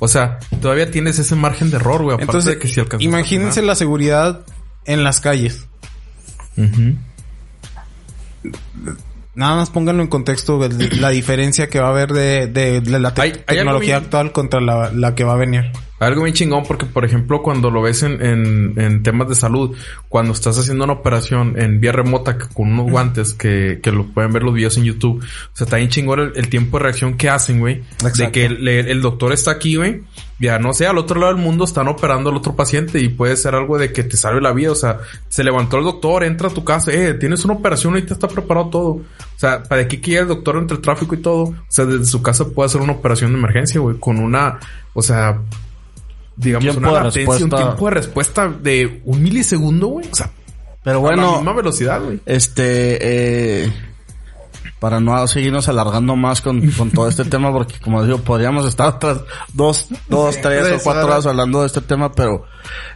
[0.00, 2.16] O sea, todavía tienes ese margen de error, güey.
[2.20, 4.40] Entonces, de que si alcanzas a imagínense la seguridad
[4.84, 5.66] en las calles.
[9.34, 10.58] Nada más pónganlo en contexto
[10.98, 14.60] la diferencia que va a haber de, de- de la te- Hay- tecnología actual contra
[14.60, 15.70] la, la que va a venir.
[15.98, 19.76] Algo bien chingón porque, por ejemplo, cuando lo ves en, en, en temas de salud,
[20.08, 24.32] cuando estás haciendo una operación en vía remota con unos guantes que, que lo pueden
[24.32, 27.16] ver los videos en YouTube, o sea, está bien chingón el, el tiempo de reacción
[27.16, 27.82] que hacen, güey.
[28.16, 30.02] De que el, el doctor está aquí, güey.
[30.40, 33.36] Ya no sé, al otro lado del mundo están operando al otro paciente y puede
[33.36, 34.70] ser algo de que te salve la vida.
[34.70, 38.14] O sea, se levantó el doctor, entra a tu casa, eh, tienes una operación, ahorita
[38.14, 38.88] está preparado todo.
[38.88, 39.04] O
[39.36, 41.42] sea, para aquí que llegue el doctor entre el tráfico y todo.
[41.42, 44.60] O sea, desde su casa puede hacer una operación de emergencia, güey, con una,
[44.94, 45.40] o sea,
[46.38, 47.56] digamos, una latencia, un respuesta.
[47.56, 50.08] tiempo de respuesta de un milisegundo, güey.
[50.10, 50.30] O sea,
[50.82, 52.20] Pero a la bueno, misma velocidad, güey.
[52.24, 53.72] este, eh,
[54.78, 58.94] para no seguirnos alargando más con, con todo este tema, porque como digo, podríamos estar
[58.94, 59.20] otras
[59.52, 61.26] dos, dos, tres o cuatro horas.
[61.26, 62.44] hablando de este tema, pero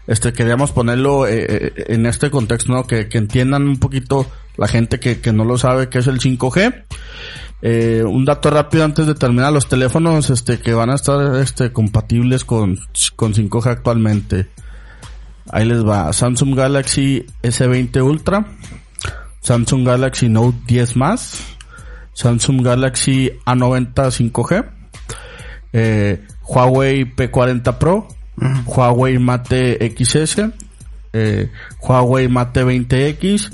[0.07, 2.87] este queríamos ponerlo eh, eh, en este contexto, ¿no?
[2.87, 4.27] Que, que entiendan un poquito
[4.57, 6.85] la gente que, que no lo sabe qué es el 5G.
[7.65, 11.73] Eh, un dato rápido antes de terminar, los teléfonos este que van a estar este
[11.73, 12.77] compatibles con,
[13.15, 14.49] con 5G actualmente.
[15.51, 16.13] Ahí les va.
[16.13, 18.47] Samsung Galaxy S20 Ultra.
[19.41, 21.57] Samsung Galaxy Note 10 más.
[22.15, 24.67] Samsung Galaxy A90 5G.
[25.73, 28.09] eh, Huawei P40 Pro.
[28.67, 30.51] Huawei Mate XS.
[31.13, 31.51] Eh,
[31.81, 33.51] Huawei Mate 20X.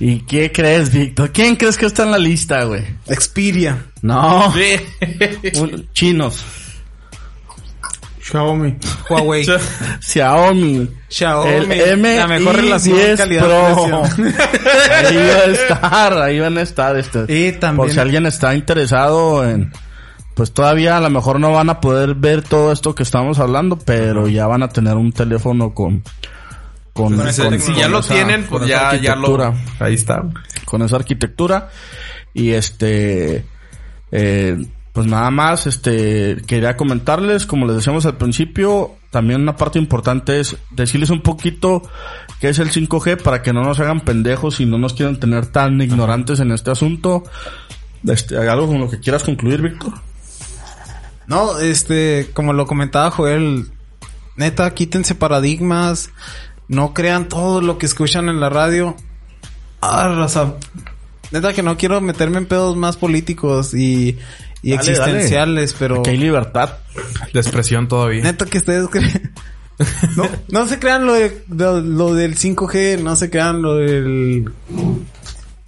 [0.00, 1.30] ¿Y qué crees, Víctor?
[1.32, 2.84] ¿Quién crees que está en la lista, güey?
[3.08, 3.86] Xperia.
[4.02, 4.52] No.
[5.60, 6.44] Un- chinos.
[8.20, 8.76] Xiaomi.
[9.08, 9.46] Huawei.
[10.00, 10.88] Xiaomi.
[11.08, 11.50] Xiaomi.
[11.50, 14.02] El M la mejor relación 10 calidad-precio.
[15.06, 16.96] ahí van a estar, ahí van a estar.
[16.96, 19.72] Este, Y también- Por si alguien está interesado en...
[20.34, 23.78] Pues todavía a lo mejor no van a poder ver todo esto que estamos hablando,
[23.78, 26.02] pero ya van a tener un teléfono con...
[26.96, 29.54] Con, Si, con- si con ya lo esa- tienen, pues ya, ya lo...
[29.80, 30.22] Ahí está.
[30.64, 31.68] con esa arquitectura.
[32.34, 33.44] Y este
[34.12, 39.78] eh, pues nada más este quería comentarles como les decíamos al principio también una parte
[39.78, 41.82] importante es decirles un poquito
[42.40, 45.46] qué es el 5G para que no nos hagan pendejos y no nos quieran tener
[45.46, 47.24] tan ignorantes en este asunto.
[48.06, 49.92] Este, algo con lo que quieras concluir Víctor
[51.26, 53.70] No, este, como lo comentaba Joel,
[54.36, 56.10] neta, quítense paradigmas,
[56.68, 58.96] no crean todo lo que escuchan en la radio.
[59.80, 60.54] Ah, raza,
[61.30, 64.18] neta que no quiero meterme en pedos más políticos y,
[64.62, 66.78] y Dale, existenciales, pero que hay libertad
[67.32, 68.22] La expresión todavía.
[68.22, 69.32] neta que ustedes creen.
[70.16, 74.50] No, no se crean lo, de, lo, lo del 5G, no se crean lo del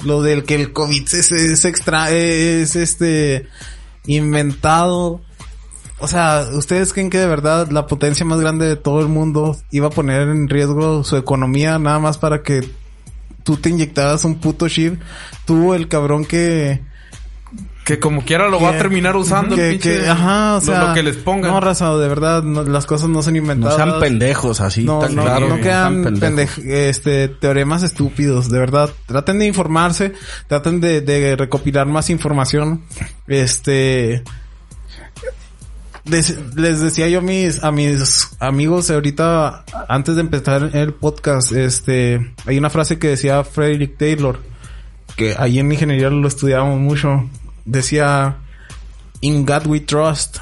[0.05, 3.47] lo del que el COVID es, es extra es este
[4.07, 5.21] inventado.
[6.01, 9.57] O sea, ¿ustedes creen que de verdad la potencia más grande de todo el mundo
[9.71, 12.69] iba a poner en riesgo su economía nada más para que
[13.43, 15.01] tú te inyectaras un puto chip?
[15.45, 16.81] Tú, el cabrón que...
[17.85, 20.01] Que como quiera lo va a terminar usando el que, pinche...
[20.03, 20.85] que- ajá, o lo- sea...
[20.89, 21.51] lo, que les pongan.
[21.51, 23.77] No, raza, de verdad, no- las cosas no son no inventadas.
[23.77, 26.59] sean pendejos así No, tan no, claro no sean quedan pendejos.
[26.65, 28.91] pendej- este, teoremas estúpidos, de verdad.
[29.07, 30.13] Traten de informarse,
[30.49, 32.83] traten de, de recopilar más información.
[33.27, 34.23] Este,
[36.11, 42.35] les decía yo a mis, a mis amigos ahorita, antes de empezar el podcast, este,
[42.47, 44.41] hay una frase que decía Frederick Taylor,
[45.17, 47.29] que ahí en ingeniería lo estudiábamos mucho.
[47.65, 48.39] Decía,
[49.21, 50.39] In God we trust,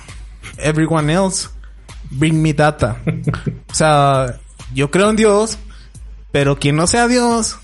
[0.58, 1.48] everyone else,
[2.10, 2.96] bring me data.
[3.70, 4.38] o sea,
[4.74, 5.58] yo creo en Dios,
[6.32, 7.56] pero quien no sea Dios,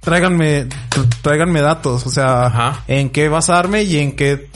[0.00, 2.06] tráiganme, tr- tráiganme datos.
[2.06, 2.84] O sea, Ajá.
[2.88, 4.48] en qué basarme y en qué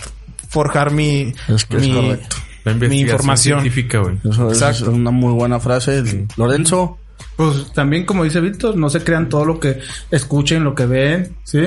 [0.49, 2.16] forjar mi, Es que es mi.
[2.64, 3.60] La mi información.
[3.60, 4.18] científica, güey.
[4.24, 4.90] Eso es Exacto.
[4.92, 6.02] una muy buena frase
[6.36, 6.98] Lorenzo
[7.36, 9.78] Pues también, como dice Víctor, no se crean todo lo que
[10.10, 11.62] escuchen, lo que ven, ¿sí?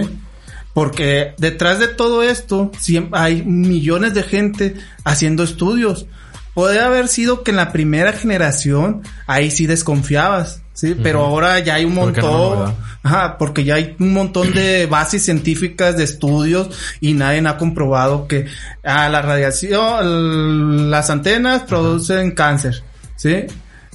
[0.74, 6.06] Porque detrás de todo esto siempre hay millones de gente haciendo estudios.
[6.54, 10.96] Puede haber sido que en la primera generación ahí sí desconfiabas, ¿sí?
[11.02, 15.26] Pero ahora ya hay un no, montón, ajá, porque ya hay un montón de bases
[15.26, 16.70] científicas de estudios
[17.00, 18.46] y nadie ha comprobado que
[18.84, 22.84] ah, la radiación, las antenas producen cáncer,
[23.16, 23.46] ¿sí?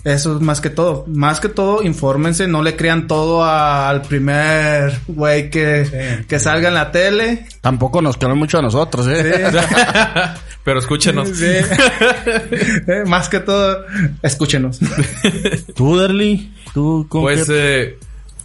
[0.05, 1.05] Eso es más que todo.
[1.09, 6.74] Más que todo, infórmense, no le crean todo al primer güey que, que salga en
[6.74, 7.46] la tele.
[7.61, 9.51] Tampoco nos creen mucho a nosotros, ¿eh?
[10.64, 11.28] Pero escúchenos.
[11.30, 11.46] Sí.
[12.86, 13.84] Eh, más que todo,
[14.22, 14.78] escúchenos.
[15.74, 16.53] ¿Tú, Derly?
[16.72, 17.98] ¿Tú con Pues, eh,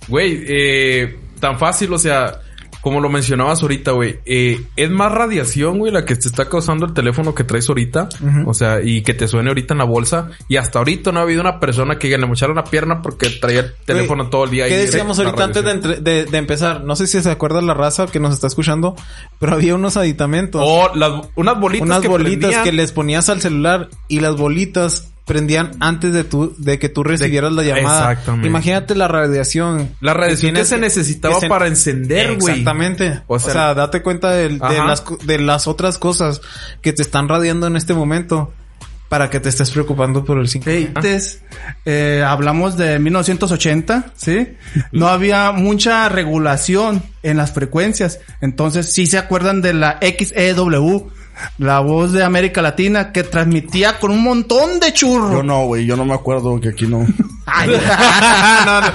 [0.07, 2.39] güey, eh, tan fácil, o sea,
[2.85, 6.85] como lo mencionabas ahorita, güey, eh, es más radiación, güey, la que te está causando
[6.85, 8.09] el teléfono que traes ahorita,
[8.45, 10.29] o sea, y que te suene ahorita en la bolsa.
[10.47, 13.61] Y hasta ahorita no ha habido una persona que le mochara una pierna porque traía
[13.61, 14.67] el teléfono todo el día.
[14.67, 15.93] ¿Qué decíamos la ahorita antes de, radiación.
[15.95, 16.83] entre- de- de empezar?
[16.83, 18.95] No sé si se acuerda la raza que nos está escuchando,
[19.39, 20.61] pero había unos aditamentos.
[20.63, 22.63] O las, unas bolitas unas que bolitas prendían.
[22.65, 27.03] que les ponías al celular y las bolitas prendían antes de tu, de que tú
[27.03, 28.11] recibieras la llamada.
[28.11, 28.47] Exactamente.
[28.47, 29.89] Imagínate la radiación.
[29.99, 32.59] La radiación que, se necesitaba que se- para encender, güey.
[32.59, 33.21] Exactamente.
[33.27, 36.41] O O sea- date cuenta de, las, de las otras cosas
[36.81, 38.53] que te están radiando en este momento
[39.09, 40.63] para que te estés preocupando por el 5G.
[40.65, 41.41] Hey, antes,
[41.85, 44.47] eh, hablamos de 1980, ¿sí?
[44.91, 48.19] No había mucha regulación en las frecuencias.
[48.41, 51.09] Entonces, sí se acuerdan de la XEW,
[51.57, 55.31] la voz de América Latina, que transmitía con un montón de churro.
[55.31, 55.85] Yo no, güey.
[55.85, 57.05] Yo no me acuerdo que aquí no.
[57.45, 58.87] Ay, no, no.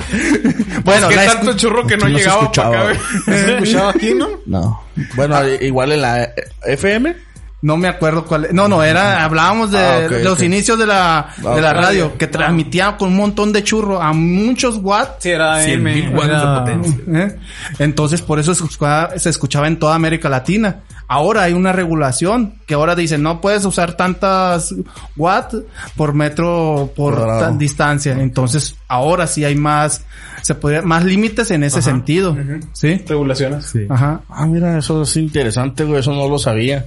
[0.84, 2.98] Bueno, ¿Qué la tanto churro que no no se llegaba para acá, güey?
[3.24, 4.28] ¿Se escuchaba aquí, no?
[4.46, 4.82] No.
[5.14, 6.30] Bueno, igual en la
[6.64, 7.14] FM.
[7.62, 8.48] No me acuerdo cuál.
[8.52, 12.96] No, no, era, hablábamos de Ah, los inicios de la, de la radio, que transmitía
[12.96, 15.16] con un montón de churro a muchos watts.
[15.22, 15.94] Sí, era 100 M.
[15.94, 17.24] mil watts de potencia.
[17.26, 17.36] ¿Eh?
[17.78, 20.80] Entonces, por eso se escuchaba, se escuchaba en toda América Latina.
[21.12, 24.72] Ahora hay una regulación que ahora dicen no puedes usar tantas
[25.16, 25.56] watts
[25.96, 27.56] por metro por Claro.
[27.56, 28.12] distancia.
[28.12, 30.04] Entonces, ahora sí hay más,
[30.42, 32.36] se podría, más límites en ese sentido.
[32.74, 33.02] ¿Sí?
[33.08, 33.66] Regulaciones.
[33.66, 33.86] Sí.
[33.90, 34.20] Ajá.
[34.28, 35.98] Ah, mira, eso es interesante, güey.
[35.98, 36.86] Eso no lo sabía.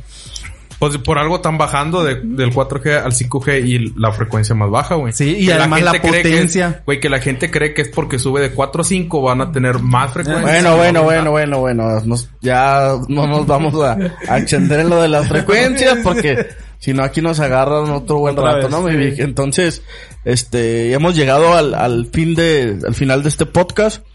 [0.89, 4.95] Pues por algo están bajando de- del 4G al 5G y la frecuencia más baja,
[4.95, 5.13] güey.
[5.13, 6.83] Sí, y Que además la cree que es- potencia.
[6.85, 9.51] Güey, que la gente cree que es porque sube de 4 a 5 van a
[9.51, 10.43] tener más frecuencia.
[10.43, 11.99] Bueno, bueno, bueno, bueno, bueno.
[12.01, 16.47] Nos- ya no nos vamos a, a extender en lo de las frecuencias porque
[16.79, 18.81] si no aquí nos agarran otro buen Otra rato, vez, ¿no?
[18.81, 19.21] mi sí.
[19.21, 19.83] Entonces,
[20.25, 24.05] este, hemos llegado al, al fin de, al final de este podcast.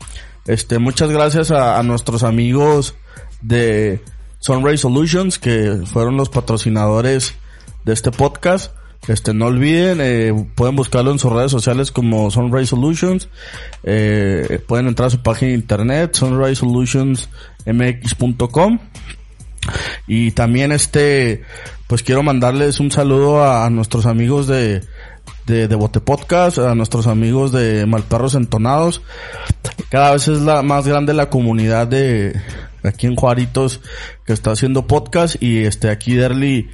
[0.47, 2.95] Este, muchas gracias a, a nuestros amigos
[3.41, 4.01] de
[4.41, 7.35] Sunray Solutions que fueron los patrocinadores
[7.85, 8.73] de este podcast.
[9.07, 13.31] Este, no olviden, eh, pueden buscarlo en sus redes sociales como Sunrise Solutions.
[13.85, 18.79] Eh, pueden entrar a su página de internet, sunrisesolutionsmx.com.
[20.07, 21.43] Y también este,
[21.87, 24.83] pues quiero mandarles un saludo a, nuestros amigos de,
[25.47, 29.01] de, Podcast, a nuestros amigos de Malperros Entonados.
[29.91, 32.39] Cada vez es la más grande la comunidad de
[32.83, 33.81] aquí en Juaritos
[34.25, 36.69] que está haciendo podcast y este aquí Derly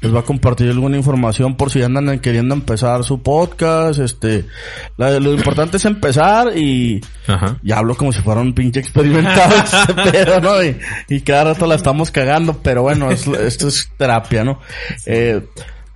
[0.00, 4.44] les va a compartir alguna información por si andan queriendo empezar su podcast, este,
[4.96, 7.58] la- lo importante es empezar y, Ajá.
[7.62, 10.62] ya hablo como si fuera un pinche experimentado este pedo, ¿no?
[10.62, 10.76] Y,
[11.08, 14.60] y cada rato la estamos cagando, pero bueno, es- esto es terapia, ¿no?
[15.06, 15.42] Eh,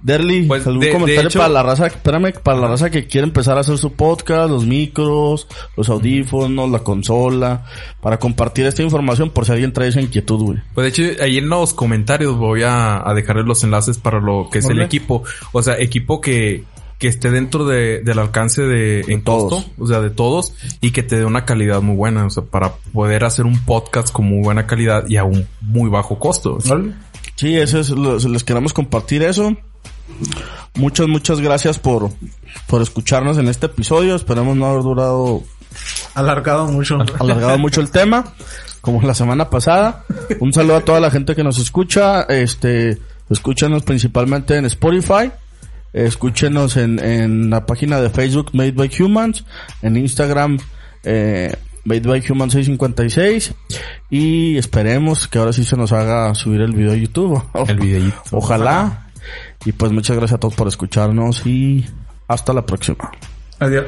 [0.05, 3.07] Derly, Pues, algún de- de comentario hecho- para la raza, espérame, para la raza que
[3.07, 5.49] quiere empezar a hacer su podcast, los micros,
[5.79, 7.65] los audífonos, la consola,
[8.03, 10.59] para compartir esta información por si alguien trae esa inquietud, güey.
[10.75, 14.49] Pues de hecho, ahí en los comentarios voy a, a dejarles los enlaces para lo
[14.53, 15.23] que es el equipo.
[15.53, 16.65] O sea, equipo que,
[16.99, 19.53] que esté dentro de, del alcance de en todos.
[19.55, 20.53] costo, o sea, de todos,
[20.83, 24.13] y que te dé una calidad muy buena, o sea, para poder hacer un podcast
[24.13, 26.59] con muy buena calidad y a un muy bajo costo.
[27.37, 29.57] Sí, eso es, lo- les queremos compartir eso.
[30.75, 32.11] Muchas, muchas gracias por,
[32.67, 34.15] por escucharnos en este episodio.
[34.15, 35.43] Esperemos no haber durado
[36.15, 36.99] Alargado mucho.
[37.19, 38.25] alargado mucho el tema,
[38.81, 40.05] como la semana pasada.
[40.41, 42.23] Un saludo a toda la gente que nos escucha.
[42.23, 42.99] Este,
[43.31, 45.31] escúchenos principalmente en Spotify.
[45.93, 49.45] Escúchenos en, en la página de Facebook Made by Humans,
[49.81, 50.59] en Instagram
[51.05, 53.55] eh, Made by Humans 656
[54.11, 57.41] y esperemos que ahora sí se nos haga subir el video a YouTube.
[57.69, 58.21] El videíto.
[58.33, 59.04] Ojalá.
[59.65, 61.87] Y pues muchas gracias a todos por escucharnos y
[62.29, 63.11] hasta la próxima.
[63.59, 63.87] Adiós.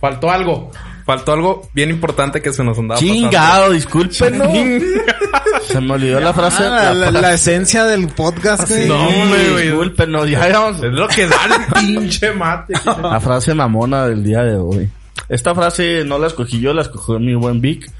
[0.00, 0.70] Faltó algo.
[1.04, 3.14] Faltó algo bien importante que se nos andaba pasando.
[3.14, 4.48] Chingado, discúlpenos.
[5.66, 6.64] Se me olvidó la frase.
[6.64, 8.66] Ah, la, la- la esencia del podcast.
[8.68, 9.66] Sí, No, güey.
[9.66, 10.82] discúlpenos, ya vamos.
[10.82, 12.74] Es lo que da el pinche mate.
[13.02, 14.88] La frase mamona del día de hoy.
[15.28, 17.90] Esta frase no la escogí yo, la escogió mi buen Vic.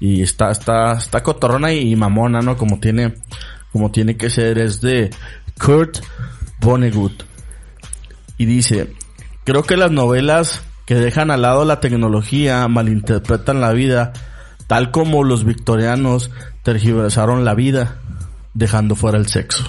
[0.00, 2.56] Y está, está, está cotorrona y mamona, ¿no?
[2.56, 3.14] Como tiene,
[3.72, 4.58] como tiene que ser.
[4.58, 5.10] Es de
[5.58, 5.98] Kurt
[6.60, 7.24] Vonnegut.
[8.36, 8.92] Y dice,
[9.44, 14.12] creo que las novelas que dejan al lado la tecnología malinterpretan la vida,
[14.66, 16.30] tal como los victorianos
[16.62, 17.98] tergiversaron la vida,
[18.54, 19.64] dejando fuera el sexo.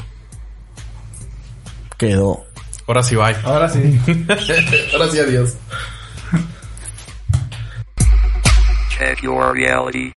[1.98, 2.46] Quedó.
[2.88, 3.36] Ahora sí, bye.
[3.44, 4.00] Ahora sí.
[4.94, 5.58] Ahora sí, adiós.
[8.98, 10.08] Check your reality.